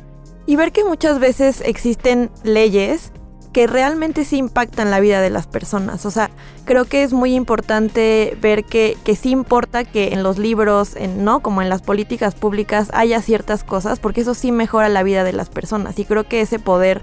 Y 0.46 0.56
ver 0.56 0.72
que 0.72 0.84
muchas 0.84 1.20
veces 1.20 1.62
existen 1.64 2.30
leyes 2.42 3.12
que 3.52 3.68
realmente 3.68 4.24
sí 4.24 4.38
impactan 4.38 4.90
la 4.90 4.98
vida 4.98 5.20
de 5.20 5.30
las 5.30 5.46
personas. 5.46 6.04
O 6.06 6.10
sea, 6.10 6.30
creo 6.64 6.86
que 6.86 7.04
es 7.04 7.12
muy 7.12 7.34
importante 7.34 8.36
ver 8.42 8.64
que, 8.64 8.98
que 9.04 9.14
sí 9.14 9.30
importa 9.30 9.84
que 9.84 10.12
en 10.12 10.24
los 10.24 10.38
libros, 10.38 10.96
en, 10.96 11.24
¿no? 11.24 11.40
Como 11.40 11.62
en 11.62 11.68
las 11.68 11.82
políticas 11.82 12.34
públicas 12.34 12.90
haya 12.94 13.22
ciertas 13.22 13.62
cosas, 13.62 14.00
porque 14.00 14.22
eso 14.22 14.34
sí 14.34 14.50
mejora 14.50 14.88
la 14.88 15.04
vida 15.04 15.22
de 15.22 15.32
las 15.32 15.50
personas. 15.50 16.00
Y 16.00 16.04
creo 16.04 16.24
que 16.24 16.40
ese 16.40 16.58
poder 16.58 17.02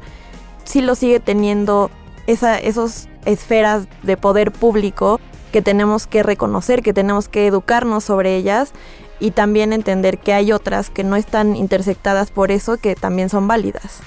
sí 0.66 0.82
lo 0.82 0.96
sigue 0.96 1.22
teniendo 1.22 1.90
esa, 2.28 2.58
esos 2.58 3.08
esferas 3.26 3.88
de 4.04 4.18
poder 4.18 4.52
público 4.52 5.20
que 5.52 5.62
tenemos 5.62 6.08
que 6.08 6.24
reconocer, 6.24 6.82
que 6.82 6.94
tenemos 6.94 7.28
que 7.28 7.48
educarnos 7.48 8.04
sobre 8.04 8.36
ellas 8.36 8.74
y 9.20 9.32
también 9.32 9.72
entender 9.72 10.18
que 10.18 10.34
hay 10.34 10.52
otras 10.52 10.90
que 10.90 11.04
no 11.04 11.16
están 11.16 11.56
intersectadas 11.56 12.32
por 12.32 12.52
eso, 12.52 12.78
que 12.78 12.96
también 12.96 13.30
son 13.30 13.48
válidas. 13.48 14.02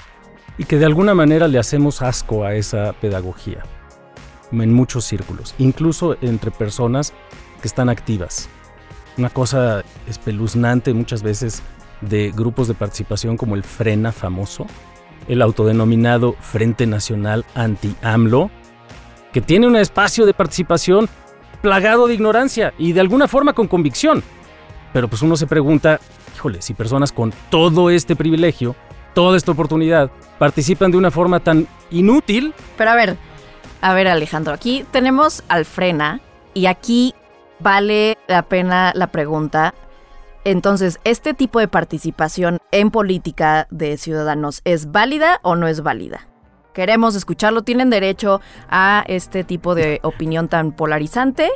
Y 0.57 0.65
que 0.65 0.77
de 0.77 0.85
alguna 0.85 1.15
manera 1.15 1.47
le 1.47 1.57
hacemos 1.57 2.01
asco 2.01 2.43
a 2.43 2.53
esa 2.55 2.93
pedagogía, 2.93 3.63
en 4.51 4.73
muchos 4.73 5.05
círculos, 5.05 5.55
incluso 5.57 6.17
entre 6.21 6.51
personas 6.51 7.13
que 7.61 7.67
están 7.67 7.89
activas. 7.89 8.49
Una 9.17 9.29
cosa 9.29 9.83
espeluznante 10.07 10.93
muchas 10.93 11.23
veces 11.23 11.63
de 12.01 12.31
grupos 12.31 12.67
de 12.67 12.73
participación 12.73 13.37
como 13.37 13.55
el 13.55 13.63
Frena 13.63 14.11
famoso, 14.11 14.67
el 15.27 15.41
autodenominado 15.41 16.35
Frente 16.39 16.85
Nacional 16.85 17.45
Anti-AMLO, 17.55 18.51
que 19.37 19.41
tiene 19.41 19.67
un 19.67 19.75
espacio 19.75 20.25
de 20.25 20.33
participación 20.33 21.07
plagado 21.61 22.07
de 22.07 22.15
ignorancia 22.15 22.73
y 22.79 22.93
de 22.93 23.01
alguna 23.01 23.27
forma 23.27 23.53
con 23.53 23.67
convicción. 23.67 24.23
Pero 24.93 25.07
pues 25.09 25.21
uno 25.21 25.37
se 25.37 25.45
pregunta, 25.45 25.99
híjole, 26.35 26.59
si 26.63 26.73
personas 26.73 27.11
con 27.11 27.31
todo 27.51 27.91
este 27.91 28.15
privilegio, 28.15 28.75
toda 29.13 29.37
esta 29.37 29.51
oportunidad, 29.51 30.09
participan 30.39 30.89
de 30.89 30.97
una 30.97 31.11
forma 31.11 31.39
tan 31.39 31.67
inútil. 31.91 32.55
Pero 32.79 32.89
a 32.89 32.95
ver, 32.95 33.15
a 33.81 33.93
ver 33.93 34.07
Alejandro, 34.07 34.55
aquí 34.55 34.87
tenemos 34.89 35.43
al 35.49 35.65
Frena 35.65 36.19
y 36.55 36.65
aquí 36.65 37.13
vale 37.59 38.17
la 38.27 38.41
pena 38.41 38.91
la 38.95 39.11
pregunta. 39.11 39.75
Entonces, 40.45 40.99
¿este 41.03 41.35
tipo 41.35 41.59
de 41.59 41.67
participación 41.67 42.57
en 42.71 42.89
política 42.89 43.67
de 43.69 43.97
ciudadanos 43.97 44.61
es 44.63 44.91
válida 44.91 45.41
o 45.43 45.55
no 45.55 45.67
es 45.67 45.83
válida? 45.83 46.27
Queremos 46.77 47.15
escucharlo, 47.15 47.63
tienen 47.63 47.89
derecho 47.89 48.39
a 48.69 49.03
este 49.07 49.43
tipo 49.43 49.73
de 49.73 49.99
opinión 50.03 50.47
tan 50.47 50.71
polarizante. 50.71 51.49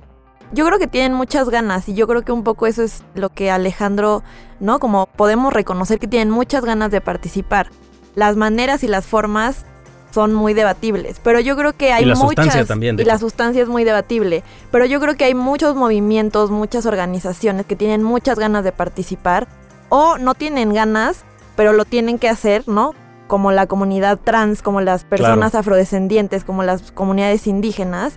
Yo 0.52 0.66
creo 0.66 0.80
que 0.80 0.88
tienen 0.88 1.14
muchas 1.14 1.48
ganas 1.48 1.88
y 1.88 1.94
yo 1.94 2.08
creo 2.08 2.24
que 2.24 2.32
un 2.32 2.44
poco 2.44 2.66
eso 2.66 2.82
es 2.82 3.04
lo 3.14 3.30
que 3.30 3.52
Alejandro, 3.52 4.24
¿no? 4.60 4.80
Como 4.80 5.06
podemos 5.06 5.54
reconocer 5.54 6.00
que 6.00 6.08
tienen 6.08 6.32
muchas 6.32 6.66
ganas 6.66 6.90
de 6.90 7.02
participar. 7.02 7.70
Las 8.16 8.36
maneras 8.36 8.84
y 8.84 8.88
las 8.88 9.06
formas 9.06 9.68
son 10.12 10.34
muy 10.34 10.56
debatibles, 10.56 11.22
pero 11.24 11.40
yo 11.40 11.56
creo 11.56 11.74
que 11.74 11.94
hay 11.94 12.02
y 12.02 12.08
la 12.08 12.16
muchas 12.16 12.46
sustancia 12.46 12.66
también. 12.66 12.96
de 12.96 13.04
y 13.04 13.06
la 13.06 13.20
sustancia 13.20 13.62
es 13.62 13.70
muy 13.70 13.84
debatible, 13.84 14.44
pero 14.72 14.86
yo 14.86 15.00
creo 15.00 15.16
que 15.18 15.26
hay 15.26 15.36
muchos 15.36 15.76
movimientos, 15.76 16.50
muchas 16.50 16.88
organizaciones 16.88 17.68
que 17.68 17.76
tienen 17.76 18.02
muchas 18.02 18.40
ganas 18.40 18.64
de 18.64 18.72
participar 18.72 19.48
o 19.90 20.18
no 20.18 20.34
tienen 20.34 20.74
ganas, 20.74 21.26
pero 21.56 21.74
lo 21.74 21.86
tienen 21.86 22.18
que 22.18 22.28
hacer, 22.28 22.68
¿no? 22.68 22.96
Como 23.32 23.54
la 23.54 23.66
comunidad 23.66 24.20
trans, 24.22 24.62
como 24.62 24.82
las 24.82 25.06
personas 25.06 25.56
afrodescendientes, 25.56 26.44
como 26.44 26.64
las 26.64 26.92
comunidades 26.92 27.48
indígenas, 27.48 28.16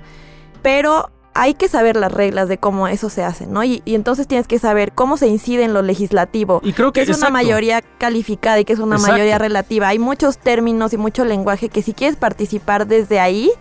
pero 0.61 1.09
hay 1.35 1.54
que 1.54 1.68
saber 1.68 1.94
las 1.94 2.11
reglas 2.11 2.49
de 2.49 2.59
cómo 2.59 2.88
eso 2.88 3.09
se 3.09 3.23
hace, 3.23 3.47
¿no? 3.47 3.62
Y, 3.62 3.80
y 3.85 3.94
entonces 3.94 4.26
tienes 4.26 4.49
que 4.49 4.59
saber 4.59 4.90
cómo 4.90 5.16
se 5.16 5.28
incide 5.28 5.62
en 5.62 5.73
lo 5.73 5.83
legislativo, 5.83 6.61
Y 6.64 6.73
creo 6.73 6.92
que, 6.92 7.04
que 7.04 7.12
es 7.12 7.16
una 7.16 7.30
mayoría 7.30 7.80
calificada 7.99 8.59
y 8.59 8.64
que 8.64 8.73
es 8.73 8.80
una 8.80 8.97
Exacto. 8.97 9.12
mayoría 9.12 9.38
relativa. 9.38 9.87
Hay 9.87 10.00
muchos 10.00 10.37
términos 10.37 10.92
y 10.92 10.97
mucho 10.97 11.25
lenguaje 11.25 11.68
que 11.68 11.80
si 11.80 11.92
quieres 11.92 12.16
participar 12.16 12.88
desde 12.88 13.21
ahí, 13.21 13.52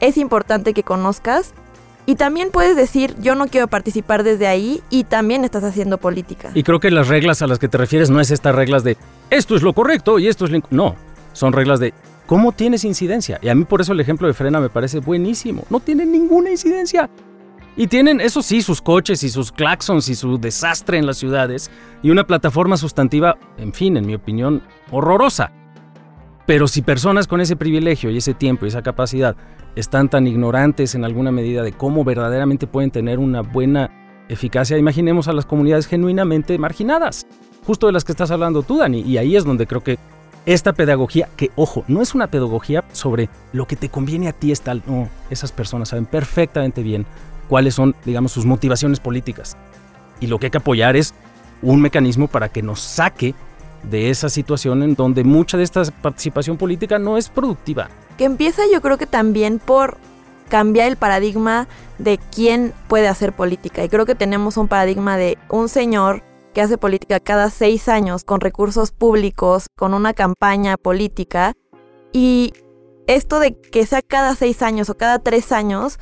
es 0.00 0.16
importante 0.16 0.74
que 0.74 0.82
conozcas. 0.82 1.54
Y 2.10 2.16
también 2.16 2.50
puedes 2.50 2.74
decir, 2.74 3.14
yo 3.20 3.36
no 3.36 3.46
quiero 3.46 3.68
participar 3.68 4.24
desde 4.24 4.48
ahí 4.48 4.82
y 4.90 5.04
también 5.04 5.44
estás 5.44 5.62
haciendo 5.62 5.98
política. 5.98 6.50
Y 6.54 6.64
creo 6.64 6.80
que 6.80 6.90
las 6.90 7.06
reglas 7.06 7.40
a 7.40 7.46
las 7.46 7.60
que 7.60 7.68
te 7.68 7.78
refieres 7.78 8.10
no 8.10 8.20
es 8.20 8.32
estas 8.32 8.52
reglas 8.52 8.82
de 8.82 8.96
esto 9.30 9.54
es 9.54 9.62
lo 9.62 9.74
correcto 9.74 10.18
y 10.18 10.26
esto 10.26 10.44
es 10.44 10.50
lo... 10.50 10.58
inc-". 10.58 10.66
No, 10.70 10.96
son 11.32 11.52
reglas 11.52 11.78
de 11.78 11.94
cómo 12.26 12.50
tienes 12.50 12.82
incidencia. 12.82 13.38
Y 13.40 13.48
a 13.48 13.54
mí 13.54 13.64
por 13.64 13.80
eso 13.80 13.92
el 13.92 14.00
ejemplo 14.00 14.26
de 14.26 14.34
Frena 14.34 14.58
me 14.58 14.70
parece 14.70 14.98
buenísimo. 14.98 15.62
No 15.70 15.78
tienen 15.78 16.10
ninguna 16.10 16.50
incidencia. 16.50 17.08
Y 17.76 17.86
tienen, 17.86 18.20
eso 18.20 18.42
sí, 18.42 18.60
sus 18.60 18.82
coches 18.82 19.22
y 19.22 19.28
sus 19.28 19.52
claxons 19.52 20.08
y 20.08 20.16
su 20.16 20.36
desastre 20.36 20.98
en 20.98 21.06
las 21.06 21.16
ciudades 21.16 21.70
y 22.02 22.10
una 22.10 22.26
plataforma 22.26 22.76
sustantiva, 22.76 23.38
en 23.56 23.72
fin, 23.72 23.96
en 23.96 24.04
mi 24.04 24.16
opinión, 24.16 24.64
horrorosa. 24.90 25.52
Pero 26.50 26.66
si 26.66 26.82
personas 26.82 27.28
con 27.28 27.40
ese 27.40 27.54
privilegio 27.54 28.10
y 28.10 28.16
ese 28.16 28.34
tiempo 28.34 28.64
y 28.64 28.70
esa 28.70 28.82
capacidad 28.82 29.36
están 29.76 30.08
tan 30.08 30.26
ignorantes 30.26 30.96
en 30.96 31.04
alguna 31.04 31.30
medida 31.30 31.62
de 31.62 31.70
cómo 31.70 32.02
verdaderamente 32.02 32.66
pueden 32.66 32.90
tener 32.90 33.20
una 33.20 33.42
buena 33.42 34.24
eficacia, 34.28 34.76
imaginemos 34.76 35.28
a 35.28 35.32
las 35.32 35.46
comunidades 35.46 35.86
genuinamente 35.86 36.58
marginadas, 36.58 37.24
justo 37.64 37.86
de 37.86 37.92
las 37.92 38.02
que 38.02 38.10
estás 38.10 38.32
hablando 38.32 38.64
tú, 38.64 38.78
Dani. 38.78 39.02
Y 39.02 39.18
ahí 39.18 39.36
es 39.36 39.44
donde 39.44 39.68
creo 39.68 39.84
que 39.84 40.00
esta 40.44 40.72
pedagogía, 40.72 41.28
que 41.36 41.52
ojo, 41.54 41.84
no 41.86 42.02
es 42.02 42.16
una 42.16 42.26
pedagogía 42.26 42.82
sobre 42.90 43.28
lo 43.52 43.68
que 43.68 43.76
te 43.76 43.88
conviene 43.88 44.26
a 44.26 44.32
ti 44.32 44.50
es 44.50 44.62
tal, 44.62 44.82
no, 44.88 45.08
esas 45.30 45.52
personas 45.52 45.90
saben 45.90 46.06
perfectamente 46.06 46.82
bien 46.82 47.06
cuáles 47.48 47.76
son, 47.76 47.94
digamos, 48.04 48.32
sus 48.32 48.44
motivaciones 48.44 48.98
políticas. 48.98 49.56
Y 50.18 50.26
lo 50.26 50.40
que 50.40 50.46
hay 50.46 50.50
que 50.50 50.58
apoyar 50.58 50.96
es 50.96 51.14
un 51.62 51.80
mecanismo 51.80 52.26
para 52.26 52.48
que 52.48 52.60
nos 52.60 52.80
saque 52.80 53.36
de 53.82 54.10
esa 54.10 54.28
situación 54.28 54.82
en 54.82 54.94
donde 54.94 55.24
mucha 55.24 55.56
de 55.56 55.64
esta 55.64 55.82
participación 56.02 56.56
política 56.56 56.98
no 56.98 57.16
es 57.16 57.28
productiva. 57.28 57.88
Que 58.18 58.24
empieza 58.24 58.62
yo 58.72 58.80
creo 58.80 58.98
que 58.98 59.06
también 59.06 59.58
por 59.58 59.96
cambiar 60.48 60.88
el 60.88 60.96
paradigma 60.96 61.68
de 61.98 62.18
quién 62.34 62.72
puede 62.88 63.08
hacer 63.08 63.32
política. 63.32 63.84
Y 63.84 63.88
creo 63.88 64.04
que 64.04 64.14
tenemos 64.14 64.56
un 64.56 64.68
paradigma 64.68 65.16
de 65.16 65.38
un 65.48 65.68
señor 65.68 66.22
que 66.52 66.60
hace 66.60 66.76
política 66.76 67.20
cada 67.20 67.48
seis 67.50 67.88
años 67.88 68.24
con 68.24 68.40
recursos 68.40 68.90
públicos, 68.90 69.66
con 69.76 69.94
una 69.94 70.12
campaña 70.12 70.76
política. 70.76 71.54
Y 72.12 72.52
esto 73.06 73.38
de 73.38 73.54
que 73.58 73.86
sea 73.86 74.02
cada 74.02 74.34
seis 74.34 74.60
años 74.62 74.90
o 74.90 74.96
cada 74.96 75.20
tres 75.20 75.52
años 75.52 75.98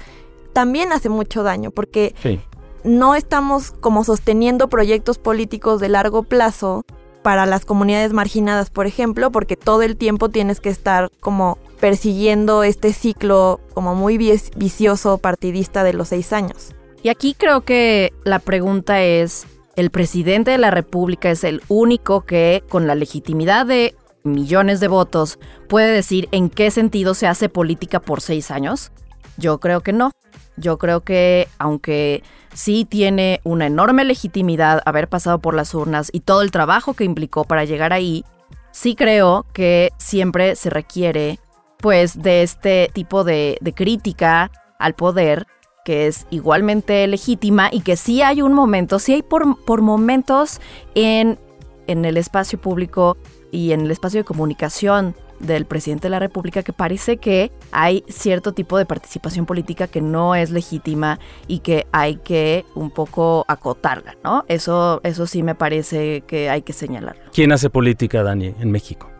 también 0.54 0.92
hace 0.92 1.10
mucho 1.10 1.42
daño 1.42 1.70
porque 1.70 2.14
Sí. 2.22 2.40
no 2.84 3.14
estamos 3.14 3.72
como 3.72 4.02
sosteniendo 4.04 4.68
proyectos 4.68 5.18
políticos 5.18 5.80
de 5.80 5.90
largo 5.90 6.22
plazo 6.22 6.84
para 7.22 7.46
las 7.46 7.64
comunidades 7.64 8.12
marginadas, 8.12 8.70
por 8.70 8.86
ejemplo, 8.86 9.30
porque 9.30 9.56
todo 9.56 9.82
el 9.82 9.96
tiempo 9.96 10.28
tienes 10.28 10.60
que 10.60 10.68
estar 10.70 11.10
como 11.20 11.58
persiguiendo 11.80 12.62
este 12.62 12.92
ciclo 12.92 13.60
como 13.74 13.94
muy 13.94 14.18
vicioso 14.18 15.18
partidista 15.18 15.84
de 15.84 15.92
los 15.92 16.08
seis 16.08 16.32
años. 16.32 16.74
Y 17.02 17.10
aquí 17.10 17.34
creo 17.34 17.62
que 17.62 18.12
la 18.24 18.38
pregunta 18.38 19.02
es, 19.02 19.46
¿el 19.76 19.90
presidente 19.90 20.50
de 20.50 20.58
la 20.58 20.70
República 20.70 21.30
es 21.30 21.44
el 21.44 21.62
único 21.68 22.22
que, 22.22 22.64
con 22.68 22.86
la 22.86 22.94
legitimidad 22.94 23.66
de 23.66 23.94
millones 24.24 24.80
de 24.80 24.88
votos, 24.88 25.38
puede 25.68 25.92
decir 25.92 26.28
en 26.32 26.50
qué 26.50 26.70
sentido 26.70 27.14
se 27.14 27.26
hace 27.26 27.48
política 27.48 28.00
por 28.00 28.20
seis 28.20 28.50
años? 28.50 28.90
Yo 29.36 29.60
creo 29.60 29.80
que 29.80 29.92
no. 29.92 30.10
Yo 30.56 30.78
creo 30.78 31.02
que 31.02 31.46
aunque 31.58 32.24
sí 32.58 32.84
tiene 32.84 33.40
una 33.44 33.66
enorme 33.66 34.04
legitimidad 34.04 34.82
haber 34.84 35.08
pasado 35.08 35.38
por 35.38 35.54
las 35.54 35.74
urnas 35.76 36.10
y 36.12 36.20
todo 36.20 36.42
el 36.42 36.50
trabajo 36.50 36.94
que 36.94 37.04
implicó 37.04 37.44
para 37.44 37.64
llegar 37.64 37.92
ahí, 37.92 38.24
sí 38.72 38.96
creo 38.96 39.46
que 39.52 39.92
siempre 39.96 40.56
se 40.56 40.68
requiere 40.68 41.38
pues 41.76 42.20
de 42.20 42.42
este 42.42 42.90
tipo 42.92 43.22
de, 43.22 43.60
crítica 43.76 44.50
al 44.80 44.94
poder 44.94 45.46
que 45.84 46.08
es 46.08 46.26
igualmente 46.30 47.06
legítima 47.06 47.68
y 47.70 47.82
que 47.82 47.96
sí 47.96 48.22
hay 48.22 48.42
un 48.42 48.54
momento, 48.54 48.98
sí 48.98 49.14
hay 49.14 49.22
por, 49.22 49.64
por 49.64 49.80
momentos 49.80 50.60
en, 50.96 51.38
en 51.86 52.04
el 52.04 52.16
espacio 52.16 52.60
público 52.60 53.16
y 53.52 53.70
en 53.70 53.82
el 53.82 53.92
espacio 53.92 54.18
de 54.18 54.24
comunicación 54.24 55.14
del 55.40 55.64
presidente 55.66 56.06
de 56.06 56.10
la 56.10 56.18
República 56.18 56.62
que 56.62 56.72
parece 56.72 57.18
que 57.18 57.52
hay 57.72 58.04
cierto 58.08 58.52
tipo 58.52 58.78
de 58.78 58.86
participación 58.86 59.46
política 59.46 59.86
que 59.86 60.00
no 60.00 60.34
es 60.34 60.50
legítima 60.50 61.18
y 61.46 61.60
que 61.60 61.86
hay 61.92 62.16
que 62.16 62.64
un 62.74 62.90
poco 62.90 63.44
acotarla, 63.48 64.16
¿no? 64.24 64.44
Eso, 64.48 65.00
eso 65.04 65.26
sí 65.26 65.42
me 65.42 65.54
parece 65.54 66.22
que 66.22 66.50
hay 66.50 66.62
que 66.62 66.72
señalarlo. 66.72 67.22
¿Quién 67.32 67.52
hace 67.52 67.70
política, 67.70 68.22
Dani, 68.22 68.54
en 68.58 68.70
México? 68.70 69.10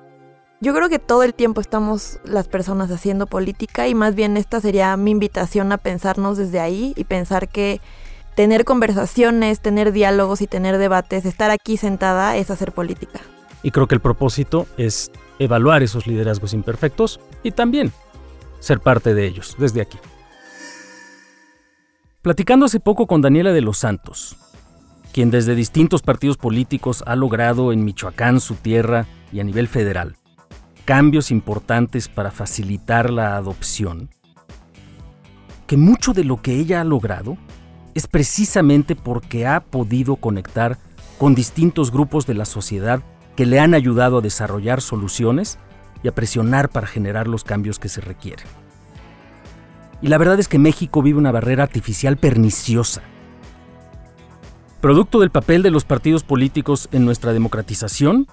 Yo 0.61 0.75
creo 0.75 0.89
que 0.89 0.99
todo 0.99 1.23
el 1.23 1.35
tiempo 1.35 1.61
estamos 1.61 2.19
las 2.25 2.49
personas 2.49 2.91
haciendo 2.91 3.27
política 3.27 3.87
y 3.87 3.95
más 3.95 4.17
bien 4.17 4.37
esta 4.37 4.61
sería 4.61 4.97
mi 4.97 5.13
invitación 5.13 5.71
a 5.71 5.79
pensarnos 5.79 6.37
desde 6.37 6.59
ahí 6.59 6.95
y 6.97 7.05
pensar 7.05 7.49
que 7.49 7.81
tener 8.35 8.65
conversaciones, 8.65 9.61
tener 9.61 9.93
diálogos 9.93 10.43
y 10.43 10.49
tener 10.49 10.79
debates, 10.79 11.27
estar 11.27 11.53
aquí 11.53 11.77
sentada 11.77 12.37
es 12.37 12.51
hacer 12.51 12.73
política. 12.73 13.21
Y 13.63 13.71
creo 13.71 13.87
que 13.87 13.95
el 13.95 14.01
propósito 14.01 14.67
es 14.77 15.13
evaluar 15.39 15.83
esos 15.83 16.07
liderazgos 16.07 16.55
imperfectos 16.55 17.21
y 17.43 17.53
también 17.53 17.93
ser 18.61 18.81
parte 18.81 19.15
de 19.15 19.27
ellos 19.27 19.57
desde 19.59 19.81
aquí. 19.81 19.99
Platicando 22.23 22.67
hace 22.67 22.81
poco 22.81 23.07
con 23.07 23.23
Daniela 23.23 23.53
de 23.53 23.61
los 23.61 23.79
Santos, 23.79 24.37
quien 25.13 25.31
desde 25.31 25.55
distintos 25.55 26.03
partidos 26.03 26.37
políticos 26.37 27.03
ha 27.07 27.17
logrado 27.17 27.73
en 27.73 27.85
Michoacán, 27.85 28.41
su 28.41 28.55
tierra 28.55 29.07
y 29.33 29.41
a 29.41 29.45
nivel 29.45 29.69
federal, 29.69 30.17
cambios 30.85 31.31
importantes 31.31 32.09
para 32.09 32.31
facilitar 32.31 33.11
la 33.11 33.37
adopción, 33.37 34.11
que 35.67 35.77
mucho 35.77 36.13
de 36.13 36.25
lo 36.25 36.43
que 36.43 36.57
ella 36.57 36.81
ha 36.81 36.85
logrado 36.85 37.37
es 37.95 38.07
precisamente 38.07 38.97
porque 38.97 39.47
ha 39.47 39.61
podido 39.61 40.17
conectar 40.17 40.79
con 41.19 41.35
distintos 41.35 41.91
grupos 41.91 42.27
de 42.27 42.35
la 42.35 42.45
sociedad 42.45 43.03
que 43.39 43.47
le 43.47 43.61
han 43.61 43.73
ayudado 43.73 44.19
a 44.19 44.21
desarrollar 44.21 44.81
soluciones 44.81 45.61
y 46.03 46.09
a 46.09 46.13
presionar 46.13 46.71
para 46.71 46.89
generar 46.89 47.29
los 47.29 47.45
cambios 47.45 47.79
que 47.79 47.89
se 47.89 48.01
requieren. 48.01 48.45
Y 50.03 50.09
la 50.09 50.19
verdad 50.19 50.41
es 50.41 50.49
que 50.49 50.59
México 50.59 51.03
vive 51.03 51.21
una 51.21 51.31
barrera 51.31 51.63
artificial 51.63 52.17
perniciosa. 52.17 53.01
Producto 54.81 55.21
del 55.21 55.31
papel 55.31 55.63
de 55.63 55.71
los 55.71 55.85
partidos 55.85 56.25
políticos 56.25 56.89
en 56.91 57.05
nuestra 57.05 57.33
democratización, 57.33 58.27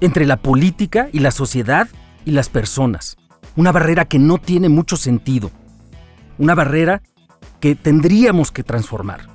entre 0.00 0.26
la 0.26 0.38
política 0.38 1.08
y 1.12 1.20
la 1.20 1.30
sociedad 1.30 1.86
y 2.24 2.32
las 2.32 2.48
personas. 2.48 3.16
Una 3.54 3.70
barrera 3.70 4.06
que 4.06 4.18
no 4.18 4.38
tiene 4.38 4.68
mucho 4.68 4.96
sentido. 4.96 5.52
Una 6.38 6.56
barrera 6.56 7.00
que 7.60 7.76
tendríamos 7.76 8.50
que 8.50 8.64
transformar. 8.64 9.28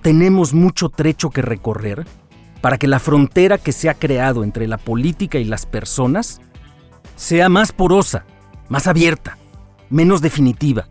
Tenemos 0.00 0.54
mucho 0.54 0.88
trecho 0.88 1.28
que 1.28 1.42
recorrer 1.42 2.06
para 2.60 2.78
que 2.78 2.88
la 2.88 2.98
frontera 2.98 3.58
que 3.58 3.72
se 3.72 3.88
ha 3.88 3.94
creado 3.94 4.44
entre 4.44 4.66
la 4.66 4.78
política 4.78 5.38
y 5.38 5.44
las 5.44 5.66
personas 5.66 6.40
sea 7.16 7.48
más 7.48 7.72
porosa, 7.72 8.24
más 8.68 8.86
abierta, 8.86 9.38
menos 9.90 10.20
definitiva. 10.20 10.86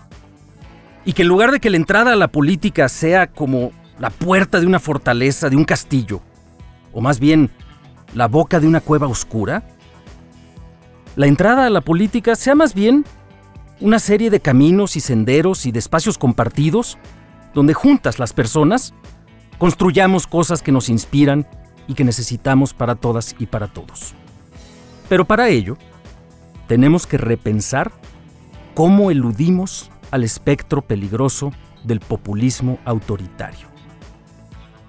Y 1.06 1.14
que 1.14 1.22
en 1.22 1.28
lugar 1.30 1.52
de 1.52 1.60
que 1.60 1.70
la 1.70 1.78
entrada 1.78 2.14
a 2.14 2.18
la 2.18 2.30
política 2.30 2.90
sea 2.90 3.28
como 3.28 3.72
la 4.00 4.10
puerta 4.10 4.60
de 4.60 4.68
una 4.68 4.80
fortaleza, 4.80 5.50
de 5.50 5.56
un 5.56 5.66
castillo, 5.66 6.22
o 6.94 7.02
más 7.02 7.20
bien 7.20 7.50
la 8.14 8.28
boca 8.28 8.60
de 8.60 8.68
una 8.68 8.82
cueva 8.82 9.08
oscura, 9.08 9.64
la 11.16 11.28
entrada 11.28 11.66
a 11.66 11.70
la 11.70 11.82
política 11.82 12.36
sea 12.36 12.56
más 12.56 12.74
bien 12.74 13.06
una 13.80 14.00
serie 14.00 14.30
de 14.30 14.40
caminos 14.40 14.96
y 14.96 15.00
senderos 15.00 15.66
y 15.66 15.72
de 15.72 15.80
espacios 15.80 16.18
compartidos 16.18 16.98
donde 17.54 17.74
juntas 17.74 18.20
las 18.20 18.34
personas 18.34 18.94
construyamos 19.58 20.28
cosas 20.28 20.62
que 20.62 20.72
nos 20.72 20.90
inspiran 20.90 21.48
y 21.88 21.94
que 21.94 22.04
necesitamos 22.04 22.74
para 22.74 22.96
todas 22.96 23.36
y 23.40 23.46
para 23.46 23.68
todos. 23.68 24.14
Pero 25.10 25.26
para 25.26 25.50
ello, 25.50 25.78
tenemos 26.68 27.08
que 27.08 27.18
repensar 27.18 27.92
cómo 28.74 29.10
eludimos 29.10 29.90
al 30.12 30.24
espectro 30.24 30.82
peligroso 30.82 31.52
del 31.84 32.00
populismo 32.00 32.80
autoritario. 32.86 33.68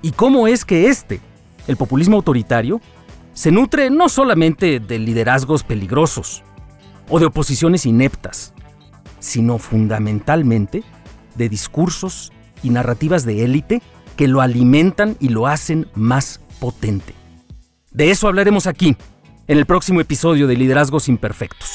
Y 0.02 0.12
cómo 0.12 0.46
es 0.46 0.64
que 0.64 0.88
este, 0.88 1.20
el 1.66 1.76
populismo 1.76 2.16
autoritario, 2.16 2.80
se 3.32 3.52
nutre 3.52 3.90
no 3.90 4.08
solamente 4.08 4.80
de 4.80 4.98
liderazgos 4.98 5.62
peligrosos, 5.62 6.42
o 7.08 7.18
de 7.18 7.26
oposiciones 7.26 7.86
ineptas, 7.86 8.52
sino 9.20 9.58
fundamentalmente 9.58 10.84
de 11.34 11.48
discursos 11.48 12.32
y 12.62 12.70
narrativas 12.70 13.24
de 13.24 13.44
élite 13.44 13.82
que 14.16 14.28
lo 14.28 14.40
alimentan 14.40 15.16
y 15.20 15.28
lo 15.28 15.46
hacen 15.46 15.86
más 15.94 16.40
potente. 16.58 17.14
De 17.90 18.10
eso 18.10 18.28
hablaremos 18.28 18.66
aquí, 18.66 18.96
en 19.46 19.58
el 19.58 19.66
próximo 19.66 20.00
episodio 20.00 20.46
de 20.46 20.56
Liderazgos 20.56 21.08
Imperfectos. 21.08 21.70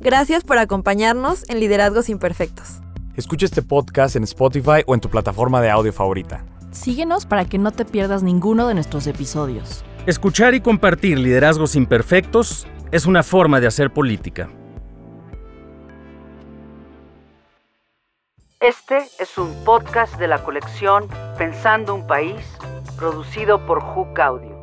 Gracias 0.00 0.44
por 0.44 0.58
acompañarnos 0.58 1.48
en 1.48 1.58
Liderazgos 1.58 2.08
Imperfectos. 2.08 2.80
Escucha 3.16 3.46
este 3.46 3.62
podcast 3.62 4.14
en 4.14 4.22
Spotify 4.24 4.82
o 4.86 4.94
en 4.94 5.00
tu 5.00 5.08
plataforma 5.08 5.60
de 5.60 5.70
audio 5.70 5.92
favorita. 5.92 6.44
Síguenos 6.70 7.26
para 7.26 7.46
que 7.46 7.58
no 7.58 7.72
te 7.72 7.84
pierdas 7.84 8.22
ninguno 8.22 8.68
de 8.68 8.74
nuestros 8.74 9.06
episodios. 9.06 9.84
Escuchar 10.06 10.54
y 10.54 10.60
compartir 10.60 11.18
liderazgos 11.18 11.74
imperfectos 11.74 12.66
es 12.92 13.06
una 13.06 13.22
forma 13.22 13.58
de 13.58 13.66
hacer 13.66 13.92
política. 13.92 14.48
Este 18.60 18.96
es 19.18 19.36
un 19.36 19.52
podcast 19.66 20.16
de 20.18 20.28
la 20.28 20.42
colección 20.42 21.08
Pensando 21.36 21.94
un 21.94 22.06
País, 22.06 22.42
producido 22.96 23.66
por 23.66 23.82
Hook 23.82 24.18
Audio. 24.18 24.55